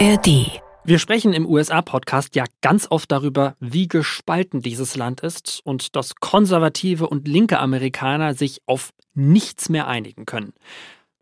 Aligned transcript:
ARD. 0.00 0.60
Wir 0.84 0.98
sprechen 0.98 1.32
im 1.32 1.46
USA-Podcast 1.46 2.34
ja 2.34 2.46
ganz 2.62 2.88
oft 2.90 3.12
darüber, 3.12 3.54
wie 3.60 3.86
gespalten 3.86 4.60
dieses 4.60 4.96
Land 4.96 5.20
ist 5.20 5.60
und 5.62 5.94
dass 5.94 6.16
konservative 6.16 7.08
und 7.08 7.28
linke 7.28 7.60
Amerikaner 7.60 8.34
sich 8.34 8.60
auf 8.66 8.90
nichts 9.14 9.68
mehr 9.68 9.86
einigen 9.86 10.26
können. 10.26 10.52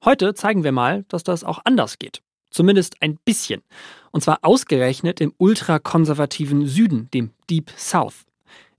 Heute 0.02 0.32
zeigen 0.32 0.64
wir 0.64 0.72
mal, 0.72 1.04
dass 1.08 1.22
das 1.22 1.44
auch 1.44 1.60
anders 1.64 1.98
geht. 1.98 2.22
Zumindest 2.50 2.96
ein 3.02 3.18
bisschen. 3.26 3.60
Und 4.10 4.22
zwar 4.22 4.38
ausgerechnet 4.40 5.20
im 5.20 5.34
ultrakonservativen 5.36 6.66
Süden, 6.66 7.10
dem 7.12 7.32
Deep 7.50 7.70
South. 7.76 8.24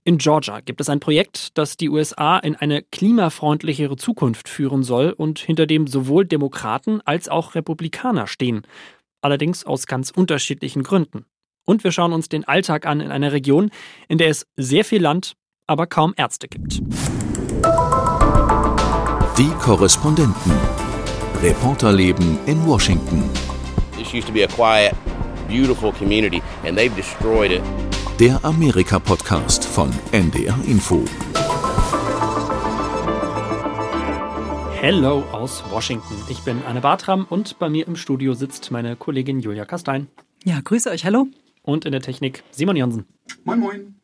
In 0.02 0.18
Georgia 0.18 0.58
gibt 0.60 0.80
es 0.80 0.88
ein 0.88 1.00
Projekt, 1.00 1.56
das 1.56 1.76
die 1.76 1.88
USA 1.88 2.38
in 2.38 2.56
eine 2.56 2.82
klimafreundlichere 2.82 3.96
Zukunft 3.96 4.48
führen 4.48 4.82
soll 4.82 5.10
und 5.16 5.38
hinter 5.38 5.66
dem 5.66 5.86
sowohl 5.86 6.26
Demokraten 6.26 7.00
als 7.04 7.28
auch 7.28 7.54
Republikaner 7.54 8.26
stehen 8.26 8.66
allerdings 9.24 9.64
aus 9.64 9.86
ganz 9.86 10.10
unterschiedlichen 10.10 10.82
Gründen. 10.82 11.24
Und 11.64 11.82
wir 11.82 11.92
schauen 11.92 12.12
uns 12.12 12.28
den 12.28 12.44
Alltag 12.44 12.86
an 12.86 13.00
in 13.00 13.10
einer 13.10 13.32
Region, 13.32 13.70
in 14.08 14.18
der 14.18 14.28
es 14.28 14.46
sehr 14.56 14.84
viel 14.84 15.02
Land, 15.02 15.34
aber 15.66 15.86
kaum 15.86 16.12
Ärzte 16.16 16.46
gibt. 16.46 16.82
Die 19.38 19.50
Korrespondenten. 19.60 20.52
Reporterleben 21.42 22.38
in 22.46 22.64
Washington. 22.66 23.28
This 23.96 24.12
used 24.12 24.26
to 24.26 24.32
be 24.32 24.44
a 24.44 24.48
quiet, 24.48 24.94
beautiful 25.48 25.92
community 25.92 26.42
and 26.64 26.76
they've 26.76 26.94
destroyed 26.94 27.50
it. 27.50 27.62
Der 28.20 28.38
Amerika-Podcast 28.44 29.64
von 29.64 29.90
NDR 30.12 30.56
Info. 30.66 31.04
Hello 34.86 35.22
aus 35.32 35.64
Washington. 35.70 36.14
Ich 36.28 36.40
bin 36.40 36.62
Anne 36.68 36.82
Bartram 36.82 37.24
und 37.30 37.58
bei 37.58 37.70
mir 37.70 37.88
im 37.88 37.96
Studio 37.96 38.34
sitzt 38.34 38.70
meine 38.70 38.96
Kollegin 38.96 39.40
Julia 39.40 39.64
Kastein. 39.64 40.08
Ja, 40.44 40.60
grüße 40.62 40.90
euch, 40.90 41.06
hallo. 41.06 41.26
Und 41.62 41.86
in 41.86 41.92
der 41.92 42.02
Technik 42.02 42.44
Simon 42.50 42.76
Jonsen. 42.76 43.06
Moin, 43.44 43.60
moin. 43.60 43.94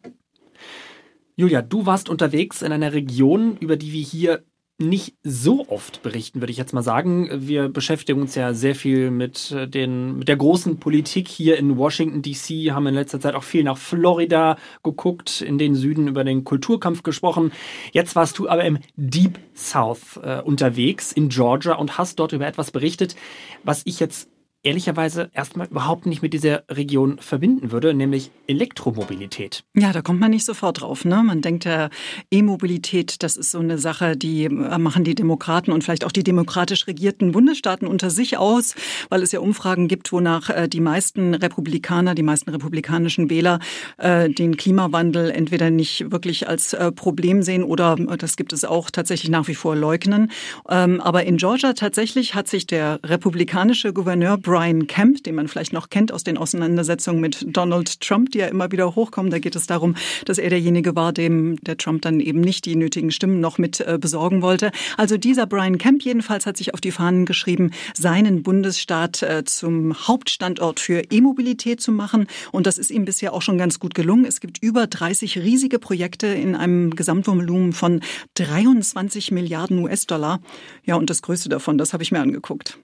Julia, 1.36 1.60
du 1.60 1.84
warst 1.84 2.08
unterwegs 2.08 2.62
in 2.62 2.72
einer 2.72 2.94
Region, 2.94 3.58
über 3.58 3.76
die 3.76 3.92
wir 3.92 4.02
hier 4.02 4.42
nicht 4.80 5.14
so 5.22 5.66
oft 5.68 6.02
berichten, 6.02 6.40
würde 6.40 6.50
ich 6.50 6.56
jetzt 6.56 6.72
mal 6.72 6.82
sagen. 6.82 7.28
Wir 7.32 7.68
beschäftigen 7.68 8.20
uns 8.20 8.34
ja 8.34 8.54
sehr 8.54 8.74
viel 8.74 9.10
mit, 9.10 9.52
äh, 9.52 9.68
den, 9.68 10.18
mit 10.18 10.28
der 10.28 10.36
großen 10.36 10.80
Politik 10.80 11.28
hier 11.28 11.58
in 11.58 11.76
Washington, 11.76 12.22
DC, 12.22 12.72
haben 12.72 12.86
in 12.86 12.94
letzter 12.94 13.20
Zeit 13.20 13.34
auch 13.34 13.42
viel 13.42 13.62
nach 13.62 13.76
Florida 13.76 14.56
geguckt, 14.82 15.42
in 15.42 15.58
den 15.58 15.74
Süden 15.74 16.08
über 16.08 16.24
den 16.24 16.44
Kulturkampf 16.44 17.02
gesprochen. 17.02 17.52
Jetzt 17.92 18.16
warst 18.16 18.38
du 18.38 18.48
aber 18.48 18.64
im 18.64 18.78
Deep 18.96 19.38
South 19.54 20.18
äh, 20.22 20.40
unterwegs, 20.40 21.12
in 21.12 21.28
Georgia, 21.28 21.74
und 21.74 21.98
hast 21.98 22.18
dort 22.18 22.32
über 22.32 22.46
etwas 22.46 22.70
berichtet, 22.70 23.16
was 23.62 23.82
ich 23.84 24.00
jetzt 24.00 24.28
ehrlicherweise 24.62 25.30
erstmal 25.32 25.68
überhaupt 25.68 26.06
nicht 26.06 26.20
mit 26.22 26.34
dieser 26.34 26.64
Region 26.68 27.18
verbinden 27.18 27.72
würde, 27.72 27.94
nämlich 27.94 28.30
Elektromobilität. 28.46 29.64
Ja, 29.74 29.92
da 29.92 30.02
kommt 30.02 30.20
man 30.20 30.30
nicht 30.30 30.44
sofort 30.44 30.80
drauf. 30.82 31.04
Ne? 31.04 31.22
Man 31.22 31.40
denkt 31.40 31.64
ja, 31.64 31.88
E-Mobilität, 32.30 33.22
das 33.22 33.36
ist 33.36 33.52
so 33.52 33.58
eine 33.58 33.78
Sache, 33.78 34.16
die 34.16 34.44
äh, 34.44 34.78
machen 34.78 35.04
die 35.04 35.14
Demokraten 35.14 35.72
und 35.72 35.82
vielleicht 35.82 36.04
auch 36.04 36.12
die 36.12 36.24
demokratisch 36.24 36.86
regierten 36.86 37.32
Bundesstaaten 37.32 37.88
unter 37.88 38.10
sich 38.10 38.36
aus, 38.36 38.74
weil 39.08 39.22
es 39.22 39.32
ja 39.32 39.40
Umfragen 39.40 39.88
gibt, 39.88 40.12
wonach 40.12 40.50
äh, 40.50 40.68
die 40.68 40.80
meisten 40.80 41.34
Republikaner, 41.34 42.14
die 42.14 42.22
meisten 42.22 42.50
republikanischen 42.50 43.30
Wähler 43.30 43.60
äh, 43.96 44.28
den 44.28 44.56
Klimawandel 44.56 45.30
entweder 45.30 45.70
nicht 45.70 46.10
wirklich 46.10 46.48
als 46.48 46.76
Problem 46.94 47.42
sehen 47.42 47.62
oder, 47.62 47.96
das 47.96 48.36
gibt 48.36 48.52
es 48.52 48.64
auch, 48.64 48.90
tatsächlich 48.90 49.30
nach 49.30 49.48
wie 49.48 49.54
vor 49.54 49.76
leugnen. 49.76 50.30
Ähm, 50.68 51.00
aber 51.00 51.24
in 51.24 51.36
Georgia 51.36 51.72
tatsächlich 51.72 52.34
hat 52.34 52.48
sich 52.48 52.66
der 52.66 53.00
republikanische 53.04 53.92
Gouverneur 53.92 54.36
Brian 54.50 54.88
Kemp, 54.88 55.22
den 55.22 55.36
man 55.36 55.46
vielleicht 55.46 55.72
noch 55.72 55.90
kennt 55.90 56.10
aus 56.10 56.24
den 56.24 56.36
Auseinandersetzungen 56.36 57.20
mit 57.20 57.46
Donald 57.56 58.00
Trump, 58.00 58.32
die 58.32 58.38
ja 58.38 58.48
immer 58.48 58.72
wieder 58.72 58.96
hochkommen. 58.96 59.30
Da 59.30 59.38
geht 59.38 59.54
es 59.54 59.68
darum, 59.68 59.94
dass 60.24 60.38
er 60.38 60.50
derjenige 60.50 60.96
war, 60.96 61.12
dem 61.12 61.54
der 61.62 61.76
Trump 61.76 62.02
dann 62.02 62.18
eben 62.18 62.40
nicht 62.40 62.64
die 62.64 62.74
nötigen 62.74 63.12
Stimmen 63.12 63.38
noch 63.38 63.58
mit 63.58 63.78
äh, 63.78 63.96
besorgen 64.00 64.42
wollte. 64.42 64.72
Also 64.96 65.16
dieser 65.18 65.46
Brian 65.46 65.78
Kemp 65.78 66.02
jedenfalls 66.02 66.46
hat 66.46 66.56
sich 66.56 66.74
auf 66.74 66.80
die 66.80 66.90
Fahnen 66.90 67.26
geschrieben, 67.26 67.70
seinen 67.94 68.42
Bundesstaat 68.42 69.22
äh, 69.22 69.44
zum 69.44 69.94
Hauptstandort 70.08 70.80
für 70.80 71.04
E-Mobilität 71.12 71.80
zu 71.80 71.92
machen. 71.92 72.26
Und 72.50 72.66
das 72.66 72.76
ist 72.76 72.90
ihm 72.90 73.04
bisher 73.04 73.32
auch 73.32 73.42
schon 73.42 73.56
ganz 73.56 73.78
gut 73.78 73.94
gelungen. 73.94 74.24
Es 74.24 74.40
gibt 74.40 74.60
über 74.64 74.88
30 74.88 75.38
riesige 75.38 75.78
Projekte 75.78 76.26
in 76.26 76.56
einem 76.56 76.96
Gesamtvolumen 76.96 77.72
von 77.72 78.00
23 78.34 79.30
Milliarden 79.30 79.78
US-Dollar. 79.78 80.40
Ja, 80.84 80.96
und 80.96 81.08
das 81.08 81.22
größte 81.22 81.48
davon, 81.48 81.78
das 81.78 81.92
habe 81.92 82.02
ich 82.02 82.10
mir 82.10 82.18
angeguckt. 82.18 82.80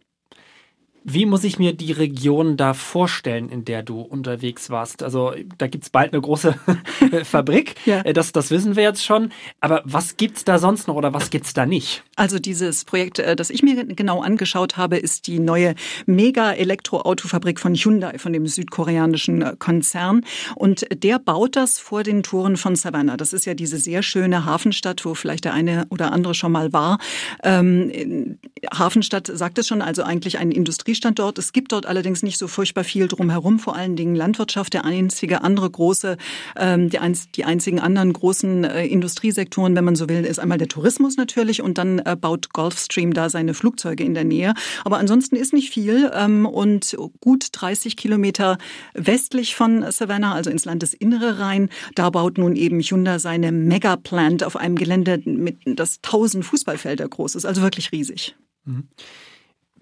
Wie 1.08 1.24
muss 1.24 1.44
ich 1.44 1.60
mir 1.60 1.72
die 1.72 1.92
Region 1.92 2.56
da 2.56 2.74
vorstellen, 2.74 3.48
in 3.48 3.64
der 3.64 3.84
du 3.84 4.00
unterwegs 4.00 4.70
warst? 4.70 5.04
Also 5.04 5.34
da 5.56 5.68
gibt 5.68 5.84
es 5.84 5.90
bald 5.90 6.12
eine 6.12 6.20
große 6.20 6.56
Fabrik, 7.22 7.76
ja. 7.86 8.00
Äh, 8.00 8.12
das, 8.12 8.32
das 8.32 8.50
wissen 8.50 8.74
wir 8.74 8.82
jetzt 8.82 9.04
schon. 9.04 9.30
Aber 9.60 9.82
was 9.84 10.16
gibt 10.16 10.38
es 10.38 10.44
da 10.44 10.58
sonst 10.58 10.88
noch 10.88 10.96
oder 10.96 11.14
was 11.14 11.30
gibt 11.30 11.46
es 11.46 11.54
da 11.54 11.64
nicht? 11.64 12.02
Also 12.16 12.40
dieses 12.40 12.84
Projekt, 12.84 13.20
äh, 13.20 13.36
das 13.36 13.50
ich 13.50 13.62
mir 13.62 13.84
genau 13.84 14.20
angeschaut 14.20 14.76
habe, 14.76 14.96
ist 14.96 15.28
die 15.28 15.38
neue 15.38 15.76
Mega-Elektroautofabrik 16.06 17.60
von 17.60 17.76
Hyundai, 17.76 18.18
von 18.18 18.32
dem 18.32 18.48
südkoreanischen 18.48 19.42
äh, 19.42 19.54
Konzern. 19.56 20.24
Und 20.56 20.86
der 20.92 21.20
baut 21.20 21.54
das 21.54 21.78
vor 21.78 22.02
den 22.02 22.24
Toren 22.24 22.56
von 22.56 22.74
Savannah. 22.74 23.16
Das 23.16 23.32
ist 23.32 23.46
ja 23.46 23.54
diese 23.54 23.78
sehr 23.78 24.02
schöne 24.02 24.44
Hafenstadt, 24.44 25.04
wo 25.04 25.14
vielleicht 25.14 25.44
der 25.44 25.54
eine 25.54 25.86
oder 25.90 26.10
andere 26.10 26.34
schon 26.34 26.50
mal 26.50 26.72
war. 26.72 26.98
Ähm, 27.44 28.40
Hafenstadt 28.74 29.30
sagt 29.32 29.58
es 29.58 29.68
schon, 29.68 29.82
also 29.82 30.02
eigentlich 30.02 30.38
ein 30.38 30.50
Industrie 30.50 30.95
Industriestandort. 30.96 31.38
Es 31.38 31.52
gibt 31.52 31.72
dort 31.72 31.86
allerdings 31.86 32.22
nicht 32.22 32.38
so 32.38 32.48
furchtbar 32.48 32.82
viel 32.82 33.06
drumherum, 33.06 33.58
vor 33.58 33.76
allen 33.76 33.96
Dingen 33.96 34.14
Landwirtschaft. 34.14 34.72
Der 34.72 34.84
einzige 34.84 35.42
andere 35.42 35.68
große, 35.68 36.16
ähm, 36.56 36.88
die, 36.88 36.98
einz 36.98 37.30
die 37.30 37.44
einzigen 37.44 37.80
anderen 37.80 38.12
großen 38.12 38.64
äh, 38.64 38.86
Industriesektoren, 38.86 39.76
wenn 39.76 39.84
man 39.84 39.96
so 39.96 40.08
will, 40.08 40.24
ist 40.24 40.38
einmal 40.38 40.58
der 40.58 40.68
Tourismus 40.68 41.16
natürlich 41.16 41.62
und 41.62 41.76
dann 41.76 41.98
äh, 41.98 42.16
baut 42.18 42.52
Gulfstream 42.52 43.12
da 43.12 43.28
seine 43.28 43.52
Flugzeuge 43.52 44.04
in 44.04 44.14
der 44.14 44.24
Nähe. 44.24 44.54
Aber 44.84 44.98
ansonsten 44.98 45.36
ist 45.36 45.52
nicht 45.52 45.70
viel 45.70 46.10
ähm, 46.14 46.46
und 46.46 46.96
gut 47.20 47.48
30 47.52 47.96
Kilometer 47.96 48.56
westlich 48.94 49.54
von 49.54 49.84
Savannah, 49.90 50.34
also 50.34 50.50
ins 50.50 50.64
Landesinnere 50.64 51.38
rein, 51.38 51.68
da 51.94 52.08
baut 52.10 52.38
nun 52.38 52.56
eben 52.56 52.80
Hyundai 52.80 53.18
seine 53.18 53.52
Megaplant 53.52 54.44
auf 54.44 54.56
einem 54.56 54.76
Gelände, 54.76 55.20
mit, 55.24 55.58
das 55.66 55.98
1000 55.98 56.44
Fußballfelder 56.44 57.06
groß 57.08 57.34
ist, 57.34 57.44
also 57.44 57.60
wirklich 57.60 57.92
riesig. 57.92 58.34
Mhm. 58.64 58.88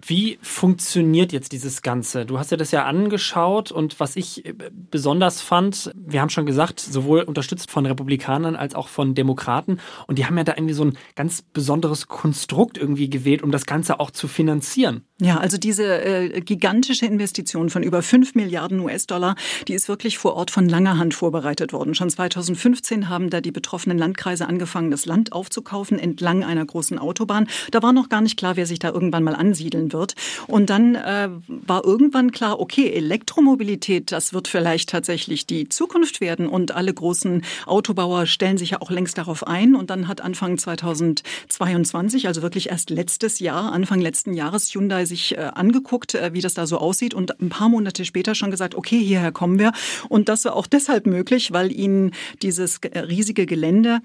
Wie 0.07 0.37
funktioniert 0.41 1.33
jetzt 1.33 1.51
dieses 1.51 1.81
Ganze? 1.81 2.27
Du 2.27 2.37
hast 2.37 2.51
dir 2.51 2.57
das 2.57 2.69
ja 2.69 2.85
angeschaut 2.85 3.71
und 3.71 3.99
was 3.99 4.15
ich 4.15 4.45
äh, 4.45 4.53
besonders 4.91 5.41
fand, 5.41 5.91
wir 5.95 6.21
haben 6.21 6.29
schon 6.29 6.45
gesagt, 6.45 6.79
sowohl 6.79 7.21
unterstützt 7.21 7.71
von 7.71 7.87
Republikanern 7.87 8.55
als 8.55 8.75
auch 8.75 8.87
von 8.87 9.15
Demokraten 9.15 9.79
und 10.05 10.19
die 10.19 10.25
haben 10.25 10.37
ja 10.37 10.43
da 10.43 10.53
irgendwie 10.55 10.75
so 10.75 10.85
ein 10.85 10.97
ganz 11.15 11.41
besonderes 11.41 12.07
Konstrukt 12.07 12.77
irgendwie 12.77 13.09
gewählt, 13.09 13.41
um 13.41 13.51
das 13.51 13.65
Ganze 13.65 13.99
auch 13.99 14.11
zu 14.11 14.27
finanzieren. 14.27 15.05
Ja, 15.21 15.37
also 15.37 15.57
diese 15.57 16.03
äh, 16.03 16.41
gigantische 16.41 17.05
Investition 17.05 17.69
von 17.69 17.83
über 17.83 18.01
5 18.01 18.35
Milliarden 18.35 18.81
US-Dollar, 18.81 19.35
die 19.69 19.73
ist 19.73 19.87
wirklich 19.87 20.17
vor 20.17 20.33
Ort 20.33 20.51
von 20.51 20.67
langer 20.67 20.97
Hand 20.97 21.13
vorbereitet 21.13 21.71
worden. 21.71 21.95
Schon 21.95 22.09
2015 22.09 23.07
haben 23.07 23.29
da 23.29 23.39
die 23.39 23.53
betroffenen 23.53 23.97
Landkreise 23.97 24.45
angefangen, 24.45 24.91
das 24.91 25.05
Land 25.05 25.31
aufzukaufen 25.31 25.97
entlang 25.99 26.43
einer 26.43 26.65
großen 26.65 26.99
Autobahn. 26.99 27.47
Da 27.71 27.81
war 27.81 27.93
noch 27.93 28.09
gar 28.09 28.19
nicht 28.19 28.35
klar, 28.35 28.57
wer 28.57 28.65
sich 28.65 28.79
da 28.79 28.89
irgendwann 28.89 29.23
mal 29.23 29.35
ansiedeln 29.35 29.93
wird. 29.93 30.15
Und 30.47 30.69
dann 30.69 30.95
äh, 30.95 31.29
war 31.47 31.85
irgendwann 31.85 32.31
klar, 32.31 32.59
okay, 32.59 32.91
Elektromobilität, 32.91 34.11
das 34.11 34.33
wird 34.33 34.49
vielleicht 34.49 34.89
tatsächlich 34.89 35.47
die 35.47 35.69
Zukunft 35.69 36.19
werden. 36.19 36.45
Und 36.45 36.73
alle 36.73 36.93
großen 36.93 37.45
Autobauer 37.67 38.25
stellen 38.25 38.57
sich 38.57 38.71
ja 38.71 38.81
auch 38.81 38.91
längst 38.91 39.17
darauf 39.17 39.47
ein. 39.47 39.75
Und 39.75 39.91
dann 39.91 40.09
hat 40.09 40.19
Anfang 40.19 40.57
2022, 40.57 42.27
also 42.27 42.41
wirklich 42.41 42.69
erst 42.69 42.89
letztes 42.89 43.39
Jahr, 43.39 43.71
Anfang 43.71 44.01
letzten 44.01 44.33
Jahres, 44.33 44.75
Hyundai 44.75 45.04
sich 45.05 45.37
äh, 45.37 45.41
angeguckt, 45.41 46.15
äh, 46.15 46.33
wie 46.33 46.41
das 46.41 46.53
da 46.53 46.67
so 46.67 46.77
aussieht 46.77 47.13
und 47.13 47.39
ein 47.41 47.49
paar 47.49 47.69
Monate 47.69 48.05
später 48.05 48.35
schon 48.35 48.51
gesagt, 48.51 48.75
okay, 48.75 48.99
hierher 48.99 49.31
kommen 49.31 49.59
wir. 49.59 49.71
Und 50.09 50.29
das 50.29 50.45
war 50.45 50.55
auch 50.55 50.67
deshalb 50.67 51.05
möglich, 51.05 51.51
weil 51.51 51.71
ihnen 51.71 52.11
dieses 52.41 52.77
äh, 52.79 52.99
riesige 52.99 53.45
Gelände 53.45 53.99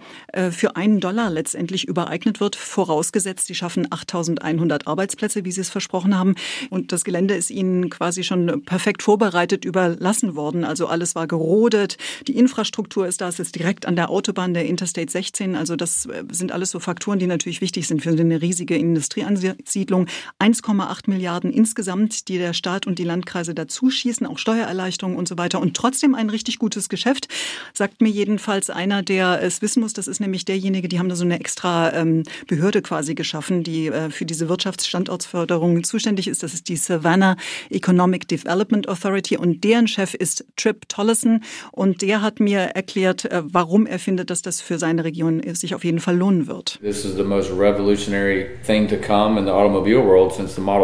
für 0.50 0.76
einen 0.76 1.00
Dollar 1.00 1.30
letztendlich 1.30 1.86
übereignet 1.86 2.40
wird, 2.40 2.56
vorausgesetzt, 2.56 3.46
sie 3.46 3.54
schaffen 3.54 3.90
8100 3.90 4.86
Arbeitsplätze, 4.86 5.44
wie 5.44 5.52
sie 5.52 5.60
es 5.60 5.70
versprochen 5.70 6.16
haben. 6.16 6.34
Und 6.70 6.92
das 6.92 7.04
Gelände 7.04 7.34
ist 7.34 7.50
ihnen 7.50 7.90
quasi 7.90 8.22
schon 8.22 8.62
perfekt 8.64 9.02
vorbereitet 9.02 9.64
überlassen 9.64 10.36
worden. 10.36 10.64
Also 10.64 10.86
alles 10.86 11.14
war 11.14 11.26
gerodet, 11.26 11.96
die 12.26 12.36
Infrastruktur 12.36 13.06
ist 13.06 13.20
da, 13.20 13.28
es 13.28 13.40
ist 13.40 13.54
direkt 13.56 13.86
an 13.86 13.96
der 13.96 14.10
Autobahn 14.10 14.54
der 14.54 14.66
Interstate 14.66 15.10
16. 15.10 15.56
Also 15.56 15.76
das 15.76 16.08
sind 16.30 16.52
alles 16.52 16.70
so 16.70 16.80
Faktoren, 16.80 17.18
die 17.18 17.26
natürlich 17.26 17.60
wichtig 17.60 17.86
sind 17.86 18.02
für 18.02 18.10
eine 18.10 18.40
riesige 18.40 18.76
Industrieansiedlung. 18.76 20.06
1,8 20.38 20.89
1,8 20.90 21.10
Milliarden 21.10 21.52
insgesamt, 21.52 22.28
die 22.28 22.38
der 22.38 22.52
Staat 22.52 22.86
und 22.86 22.98
die 22.98 23.04
Landkreise 23.04 23.54
dazu 23.54 23.90
schießen, 23.90 24.26
auch 24.26 24.38
Steuererleichterungen 24.38 25.16
und 25.18 25.28
so 25.28 25.38
weiter. 25.38 25.60
Und 25.60 25.76
trotzdem 25.76 26.14
ein 26.14 26.30
richtig 26.30 26.58
gutes 26.58 26.88
Geschäft, 26.88 27.28
sagt 27.72 28.00
mir 28.00 28.08
jedenfalls 28.08 28.70
einer, 28.70 29.02
der 29.02 29.42
es 29.42 29.62
wissen 29.62 29.80
muss. 29.80 29.92
Das 29.92 30.08
ist 30.08 30.20
nämlich 30.20 30.44
derjenige, 30.44 30.88
die 30.88 30.98
haben 30.98 31.08
da 31.08 31.16
so 31.16 31.24
eine 31.24 31.38
extra 31.38 31.92
ähm, 31.92 32.24
Behörde 32.46 32.82
quasi 32.82 33.14
geschaffen, 33.14 33.62
die 33.62 33.86
äh, 33.86 34.10
für 34.10 34.24
diese 34.24 34.48
Wirtschaftsstandortsförderung 34.48 35.84
zuständig 35.84 36.28
ist. 36.28 36.42
Das 36.42 36.54
ist 36.54 36.68
die 36.68 36.76
Savannah 36.76 37.36
Economic 37.70 38.28
Development 38.28 38.88
Authority 38.88 39.36
und 39.36 39.64
deren 39.64 39.88
Chef 39.88 40.14
ist 40.14 40.44
Trip 40.56 40.88
Tollison 40.88 41.42
und 41.72 42.02
der 42.02 42.22
hat 42.22 42.40
mir 42.40 42.60
erklärt, 42.60 43.24
äh, 43.26 43.42
warum 43.44 43.86
er 43.86 43.98
findet, 43.98 44.30
dass 44.30 44.42
das 44.42 44.60
für 44.60 44.78
seine 44.78 45.04
Region 45.04 45.42
sich 45.54 45.74
auf 45.74 45.84
jeden 45.84 46.00
Fall 46.00 46.16
lohnen 46.16 46.46
wird. 46.46 46.78
This 46.82 47.04
is 47.04 47.16
the 47.16 47.22
most 47.22 47.50
revolutionary 47.50 48.46
thing 48.66 48.88
to 48.88 48.96
come 48.96 49.38
in 49.38 49.44
the 49.44 49.52
automobile 49.52 50.02
world 50.02 50.32
since 50.32 50.54
the 50.54 50.60
Model? 50.60 50.79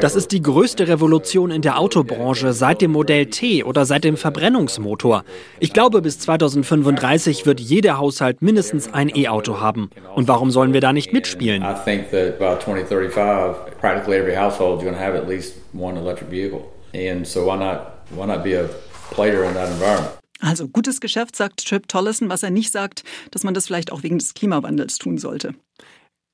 Das 0.00 0.16
ist 0.16 0.32
die 0.32 0.42
größte 0.42 0.88
Revolution 0.88 1.50
in 1.50 1.62
der 1.62 1.78
Autobranche 1.78 2.52
seit 2.52 2.80
dem 2.80 2.92
Modell 2.92 3.26
T 3.26 3.64
oder 3.64 3.84
seit 3.84 4.04
dem 4.04 4.16
Verbrennungsmotor. 4.16 5.24
Ich 5.60 5.72
glaube, 5.72 6.02
bis 6.02 6.18
2035 6.18 7.46
wird 7.46 7.60
jeder 7.60 7.98
Haushalt 7.98 8.42
mindestens 8.42 8.92
ein 8.92 9.10
E-Auto 9.14 9.60
haben. 9.60 9.90
Und 10.14 10.28
warum 10.28 10.50
sollen 10.50 10.72
wir 10.72 10.80
da 10.80 10.92
nicht 10.92 11.12
mitspielen? 11.12 11.62
I 11.62 11.74
think 11.84 12.10
that 12.10 12.38
by 12.38 12.56
2035, 12.58 13.78
practically 13.80 14.18
every 14.18 14.34
household 14.34 14.78
is 14.78 14.84
going 14.84 14.96
to 14.96 15.02
have 15.02 15.16
at 15.16 15.28
least 15.28 15.54
one 15.72 15.98
electric 15.98 16.30
vehicle. 16.30 16.64
And 16.94 17.26
so 17.26 17.46
why 17.46 17.56
not 17.56 17.96
why 18.10 18.26
not 18.26 18.42
be 18.42 18.54
a 18.54 18.68
player 19.10 19.44
in 19.44 19.54
that 19.54 19.68
environment? 19.70 20.10
Also 20.40 20.68
gutes 20.68 21.00
Geschäft, 21.00 21.34
sagt 21.34 21.66
Trip 21.66 21.88
Tollison, 21.88 22.28
was 22.28 22.42
er 22.42 22.50
nicht 22.50 22.70
sagt, 22.70 23.04
dass 23.30 23.42
man 23.42 23.54
das 23.54 23.66
vielleicht 23.66 23.90
auch 23.90 24.02
wegen 24.02 24.18
des 24.18 24.34
Klimawandels 24.34 24.98
tun 24.98 25.18
sollte. 25.18 25.54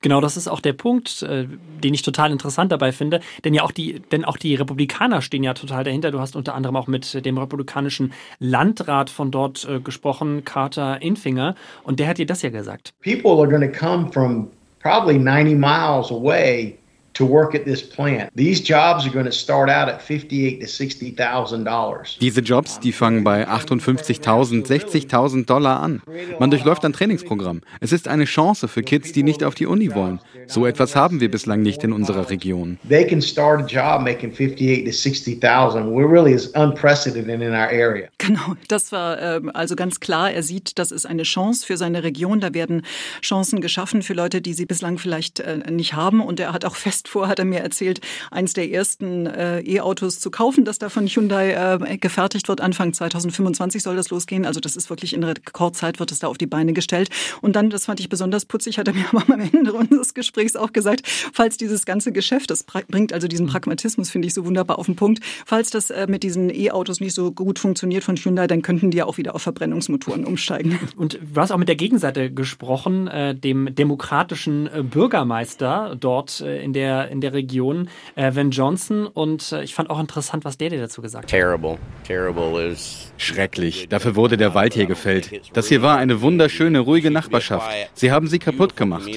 Genau, 0.02 0.20
das 0.20 0.36
ist 0.36 0.48
auch 0.48 0.60
der 0.60 0.72
Punkt, 0.72 1.22
äh, 1.22 1.46
den 1.82 1.94
ich 1.94 2.02
total 2.02 2.32
interessant 2.32 2.72
dabei 2.72 2.92
finde. 2.92 3.20
Denn 3.44 3.54
ja 3.54 3.62
auch 3.62 3.72
die, 3.72 4.00
denn 4.00 4.24
auch 4.24 4.36
die 4.36 4.54
Republikaner 4.54 5.22
stehen 5.22 5.44
ja 5.44 5.54
total 5.54 5.84
dahinter. 5.84 6.10
Du 6.10 6.20
hast 6.20 6.36
unter 6.36 6.54
anderem 6.54 6.76
auch 6.76 6.88
mit 6.88 7.24
dem 7.24 7.38
republikanischen 7.38 8.12
Landrat 8.38 9.10
von 9.10 9.30
dort 9.30 9.64
äh, 9.64 9.80
gesprochen, 9.80 10.44
Carter 10.44 11.00
Infinger, 11.00 11.54
und 11.84 12.00
der 12.00 12.08
hat 12.08 12.18
dir 12.18 12.26
das 12.26 12.42
ja 12.42 12.50
gesagt. 12.50 12.92
People 13.02 13.32
are 13.38 13.48
going 13.48 13.62
to 13.62 13.78
come 13.78 14.10
from 14.12 14.50
probably 14.80 15.18
90 15.18 15.54
miles 15.54 16.10
away 16.10 16.76
to 17.14 17.28
work 17.28 17.54
at 17.54 17.64
this 17.64 17.82
plant. 17.82 18.30
These 18.34 18.62
jobs 18.62 19.06
are 19.06 19.12
going 19.12 19.26
to 19.26 19.32
start 19.32 19.68
out 19.68 19.88
at 19.88 20.00
58 20.02 20.60
to 20.60 20.66
60,000 20.66 21.64
dollars. 21.64 22.16
Diese 22.20 22.40
Jobs, 22.40 22.80
die 22.80 22.92
fangen 22.92 23.24
bei 23.24 23.48
58.000, 23.48 24.66
60.000 24.66 25.46
Dollar 25.46 25.80
an. 25.80 26.02
Man 26.38 26.50
durchläuft 26.50 26.84
ein 26.84 26.92
Trainingsprogramm. 26.92 27.62
Es 27.80 27.92
ist 27.92 28.08
eine 28.08 28.24
Chance 28.24 28.68
für 28.68 28.82
Kids, 28.82 29.12
die 29.12 29.22
nicht 29.22 29.44
auf 29.44 29.54
die 29.54 29.66
Uni 29.66 29.94
wollen. 29.94 30.20
So 30.46 30.66
etwas 30.66 30.96
haben 30.96 31.20
wir 31.20 31.30
bislang 31.30 31.62
nicht 31.62 31.84
in 31.84 31.92
unserer 31.92 32.30
Region. 32.30 32.78
They 32.88 33.06
can 33.06 33.22
start 33.22 33.62
a 33.62 33.66
job 33.66 34.02
making 34.02 34.32
58 34.32 34.84
to 34.84 34.92
60,000. 34.92 35.86
We're 35.86 36.10
really 36.10 36.32
is 36.32 36.48
unprecedented 36.48 37.40
in 37.40 37.52
our 37.52 37.70
area. 37.70 38.08
Genau, 38.18 38.56
das 38.68 38.92
war 38.92 39.20
ähm, 39.20 39.50
also 39.54 39.76
ganz 39.76 40.00
klar. 40.00 40.32
Er 40.32 40.42
sieht, 40.42 40.78
das 40.78 40.90
ist 40.90 41.06
eine 41.06 41.22
Chance 41.22 41.66
für 41.66 41.76
seine 41.76 42.02
Region. 42.02 42.40
Da 42.40 42.54
werden 42.54 42.82
Chancen 43.20 43.60
geschaffen 43.60 44.02
für 44.02 44.14
Leute, 44.14 44.40
die 44.40 44.54
sie 44.54 44.66
bislang 44.66 44.98
vielleicht 44.98 45.40
äh, 45.40 45.70
nicht 45.70 45.94
haben. 45.94 46.20
Und 46.20 46.40
er 46.40 46.52
hat 46.52 46.64
auch 46.64 46.76
fest 46.76 47.01
vor, 47.08 47.28
hat 47.28 47.38
er 47.38 47.44
mir 47.44 47.60
erzählt, 47.60 48.00
eins 48.30 48.52
der 48.52 48.70
ersten 48.70 49.26
äh, 49.26 49.60
E-Autos 49.60 50.20
zu 50.20 50.30
kaufen, 50.30 50.64
das 50.64 50.78
da 50.78 50.88
von 50.88 51.06
Hyundai 51.06 51.52
äh, 51.52 51.96
gefertigt 51.98 52.48
wird. 52.48 52.60
Anfang 52.60 52.92
2025 52.92 53.82
soll 53.82 53.96
das 53.96 54.10
losgehen. 54.10 54.46
Also 54.46 54.60
das 54.60 54.76
ist 54.76 54.90
wirklich 54.90 55.14
in 55.14 55.24
Rekordzeit 55.24 56.00
wird 56.00 56.12
es 56.12 56.18
da 56.20 56.28
auf 56.28 56.38
die 56.38 56.46
Beine 56.46 56.72
gestellt. 56.72 57.10
Und 57.40 57.56
dann, 57.56 57.70
das 57.70 57.86
fand 57.86 58.00
ich 58.00 58.08
besonders 58.08 58.44
putzig, 58.44 58.78
hat 58.78 58.88
er 58.88 58.94
mir 58.94 59.04
aber 59.12 59.34
am 59.34 59.40
Ende 59.40 59.72
unseres 59.72 60.14
Gesprächs 60.14 60.56
auch 60.56 60.72
gesagt, 60.72 61.02
falls 61.32 61.56
dieses 61.56 61.84
ganze 61.84 62.12
Geschäft, 62.12 62.50
das 62.50 62.64
bringt 62.64 63.12
also 63.12 63.28
diesen 63.28 63.46
Pragmatismus, 63.46 64.10
finde 64.10 64.28
ich 64.28 64.34
so 64.34 64.44
wunderbar 64.44 64.78
auf 64.78 64.86
den 64.86 64.96
Punkt, 64.96 65.20
falls 65.46 65.70
das 65.70 65.90
äh, 65.90 66.06
mit 66.08 66.22
diesen 66.22 66.50
E-Autos 66.50 67.00
nicht 67.00 67.14
so 67.14 67.32
gut 67.32 67.58
funktioniert 67.58 68.04
von 68.04 68.16
Hyundai, 68.16 68.46
dann 68.46 68.62
könnten 68.62 68.90
die 68.90 68.98
ja 68.98 69.06
auch 69.06 69.18
wieder 69.18 69.34
auf 69.34 69.42
Verbrennungsmotoren 69.42 70.24
umsteigen. 70.24 70.78
Und 70.96 71.18
du 71.22 71.40
hast 71.40 71.50
auch 71.50 71.58
mit 71.58 71.68
der 71.68 71.76
Gegenseite 71.76 72.30
gesprochen, 72.30 73.08
äh, 73.08 73.34
dem 73.34 73.74
demokratischen 73.74 74.66
äh, 74.66 74.82
Bürgermeister 74.82 75.96
dort 75.98 76.40
äh, 76.40 76.62
in, 76.62 76.72
der, 76.72 76.91
in 77.00 77.20
der 77.20 77.32
Region, 77.32 77.88
äh, 78.14 78.34
Van 78.34 78.50
Johnson. 78.50 79.06
Und 79.06 79.52
äh, 79.52 79.62
ich 79.62 79.74
fand 79.74 79.90
auch 79.90 80.00
interessant, 80.00 80.44
was 80.44 80.58
der 80.58 80.70
dir 80.70 80.80
dazu 80.80 81.02
gesagt 81.02 81.24
hat. 81.24 81.30
Terrible. 81.30 81.78
Terrible 82.04 82.70
is 82.70 83.12
Schrecklich. 83.16 83.88
Dafür 83.88 84.16
wurde 84.16 84.36
der 84.36 84.54
Wald 84.54 84.74
hier 84.74 84.86
gefällt. 84.86 85.30
Das 85.52 85.68
hier 85.68 85.80
war 85.80 85.96
eine 85.98 86.22
wunderschöne, 86.22 86.80
ruhige 86.80 87.10
Nachbarschaft. 87.10 87.70
Sie 87.94 88.10
haben 88.10 88.26
sie 88.26 88.40
kaputt 88.40 88.76
gemacht. 88.76 89.08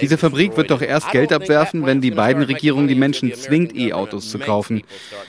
Diese 0.00 0.18
Fabrik 0.18 0.56
wird 0.56 0.72
doch 0.72 0.82
erst 0.82 1.12
Geld 1.12 1.32
abwerfen, 1.32 1.86
wenn 1.86 2.00
die 2.00 2.10
beiden 2.10 2.42
Regierungen 2.42 2.88
die 2.88 2.96
Menschen 2.96 3.32
zwingt, 3.34 3.76
E-Autos 3.76 4.30
zu 4.30 4.40
kaufen. 4.40 4.82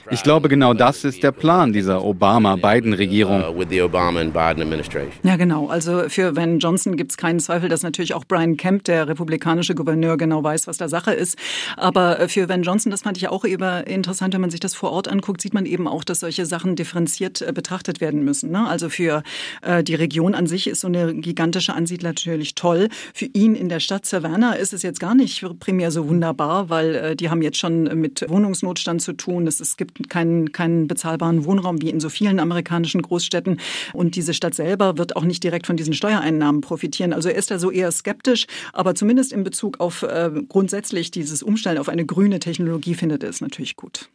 Ich 0.09 0.23
glaube, 0.23 0.49
genau 0.49 0.73
das 0.73 1.03
ist 1.03 1.21
der 1.21 1.31
Plan 1.31 1.73
dieser 1.73 2.03
Obama-Biden-Regierung. 2.03 3.43
uh, 3.43 3.57
with 3.57 3.67
the 3.69 3.81
Obama 3.81 4.19
and 4.19 4.33
Biden 4.33 4.61
administration. 4.63 5.11
Ja, 5.23 5.35
genau. 5.35 5.67
Also 5.67 6.09
für 6.09 6.35
Van 6.35 6.59
Johnson 6.59 6.97
gibt 6.97 7.11
es 7.11 7.17
keinen 7.17 7.39
Zweifel, 7.39 7.69
dass 7.69 7.83
natürlich 7.83 8.13
auch 8.13 8.25
Brian 8.25 8.57
Kemp, 8.57 8.85
der 8.85 9.07
republikanische 9.07 9.75
Gouverneur, 9.75 10.17
genau 10.17 10.43
weiß, 10.43 10.67
was 10.67 10.77
da 10.77 10.87
Sache 10.87 11.13
ist. 11.13 11.37
Aber 11.77 12.19
äh, 12.19 12.27
für 12.27 12.49
Van 12.49 12.63
Johnson, 12.63 12.91
das 12.91 13.03
fand 13.03 13.17
ich 13.17 13.29
auch 13.29 13.45
eben 13.45 13.83
interessant, 13.83 14.33
wenn 14.33 14.41
man 14.41 14.49
sich 14.49 14.59
das 14.59 14.75
vor 14.75 14.91
Ort 14.91 15.07
anguckt, 15.07 15.41
sieht 15.41 15.53
man 15.53 15.65
eben 15.65 15.87
auch, 15.87 16.03
dass 16.03 16.19
solche 16.19 16.45
Sachen 16.45 16.75
differenziert 16.75 17.41
äh, 17.41 17.51
betrachtet 17.53 18.01
werden 18.01 18.23
müssen. 18.23 18.51
Ne? 18.51 18.67
Also 18.67 18.89
für 18.89 19.23
äh, 19.61 19.83
die 19.83 19.95
Region 19.95 20.35
an 20.35 20.47
sich 20.47 20.67
ist 20.67 20.81
so 20.81 20.87
eine 20.87 21.13
gigantische 21.15 21.73
Ansiedler 21.73 22.09
natürlich 22.09 22.55
toll. 22.55 22.89
Für 23.13 23.25
ihn 23.25 23.55
in 23.55 23.69
der 23.69 23.79
Stadt 23.79 24.05
Savannah 24.05 24.53
ist 24.53 24.73
es 24.73 24.81
jetzt 24.81 24.99
gar 24.99 25.15
nicht 25.15 25.45
primär 25.59 25.91
so 25.91 26.07
wunderbar, 26.07 26.69
weil 26.69 27.15
die 27.15 27.29
haben 27.29 27.41
jetzt 27.41 27.57
schon 27.57 27.83
mit 27.99 28.25
Wohnungsnotstand 28.27 29.01
zu 29.01 29.13
tun. 29.13 29.45
Es, 29.45 29.59
es 29.59 29.77
gibt 29.77 30.09
keinen, 30.09 30.51
keinen 30.51 30.87
bezahlbaren 30.87 31.45
Wohnraum 31.45 31.81
wie 31.81 31.89
in 31.89 31.99
so 31.99 32.09
vielen 32.09 32.39
amerikanischen 32.39 33.01
Großstädten. 33.01 33.59
Und 33.93 34.15
diese 34.15 34.33
Stadt 34.33 34.55
selber 34.55 34.97
wird 34.97 35.15
auch 35.15 35.23
nicht 35.23 35.43
direkt 35.43 35.67
von 35.67 35.77
diesen 35.77 35.93
Steuereinnahmen 35.93 36.61
profitieren. 36.61 37.13
Also 37.13 37.29
er 37.29 37.35
ist 37.35 37.51
da 37.51 37.59
so 37.59 37.71
eher 37.71 37.91
skeptisch, 37.91 38.47
aber 38.73 38.95
zumindest 38.95 39.33
in 39.33 39.43
Bezug 39.43 39.79
auf 39.79 40.03
äh, 40.03 40.31
grundsätzlich 40.47 41.11
dieses 41.11 41.43
Umstellen 41.67 41.81
auf 41.81 41.89
eine 41.89 42.05
grüne 42.05 42.39
Technologie 42.39 42.95
findet 42.95 43.23
er 43.23 43.29
es 43.29 43.41
natürlich 43.41 43.75
gut. 43.75 44.09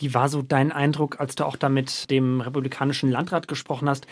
Wie 0.00 0.14
war 0.14 0.30
so 0.30 0.40
dein 0.40 0.72
Eindruck, 0.72 1.20
als 1.20 1.34
du 1.34 1.44
auch 1.44 1.56
da 1.56 1.68
mit 1.68 2.10
dem 2.10 2.40
republikanischen 2.40 3.10
Landrat 3.10 3.48
gesprochen 3.48 3.86
hast? 3.88 4.06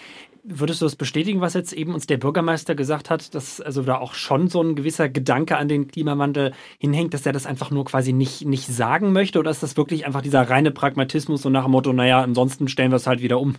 Würdest 0.44 0.80
du 0.80 0.86
das 0.86 0.96
bestätigen, 0.96 1.40
was 1.40 1.54
jetzt 1.54 1.72
eben 1.72 1.94
uns 1.94 2.06
der 2.06 2.16
Bürgermeister 2.16 2.74
gesagt 2.74 3.10
hat, 3.10 3.34
dass 3.34 3.60
also 3.60 3.82
da 3.82 3.96
auch 3.96 4.14
schon 4.14 4.48
so 4.48 4.62
ein 4.62 4.76
gewisser 4.76 5.08
Gedanke 5.08 5.56
an 5.56 5.68
den 5.68 5.88
Klimawandel 5.88 6.52
hinhängt, 6.78 7.12
dass 7.12 7.26
er 7.26 7.32
das 7.32 7.44
einfach 7.44 7.70
nur 7.70 7.86
quasi 7.86 8.12
nicht, 8.12 8.44
nicht 8.46 8.66
sagen 8.66 9.12
möchte? 9.12 9.38
Oder 9.38 9.50
ist 9.50 9.62
das 9.62 9.76
wirklich 9.76 10.06
einfach 10.06 10.22
dieser 10.22 10.42
reine 10.48 10.70
Pragmatismus 10.70 11.42
so 11.42 11.50
nach 11.50 11.64
dem 11.64 11.72
Motto, 11.72 11.92
naja, 11.92 12.22
ansonsten 12.22 12.68
stellen 12.68 12.92
wir 12.92 12.96
es 12.96 13.06
halt 13.06 13.20
wieder 13.20 13.40
um? 13.40 13.56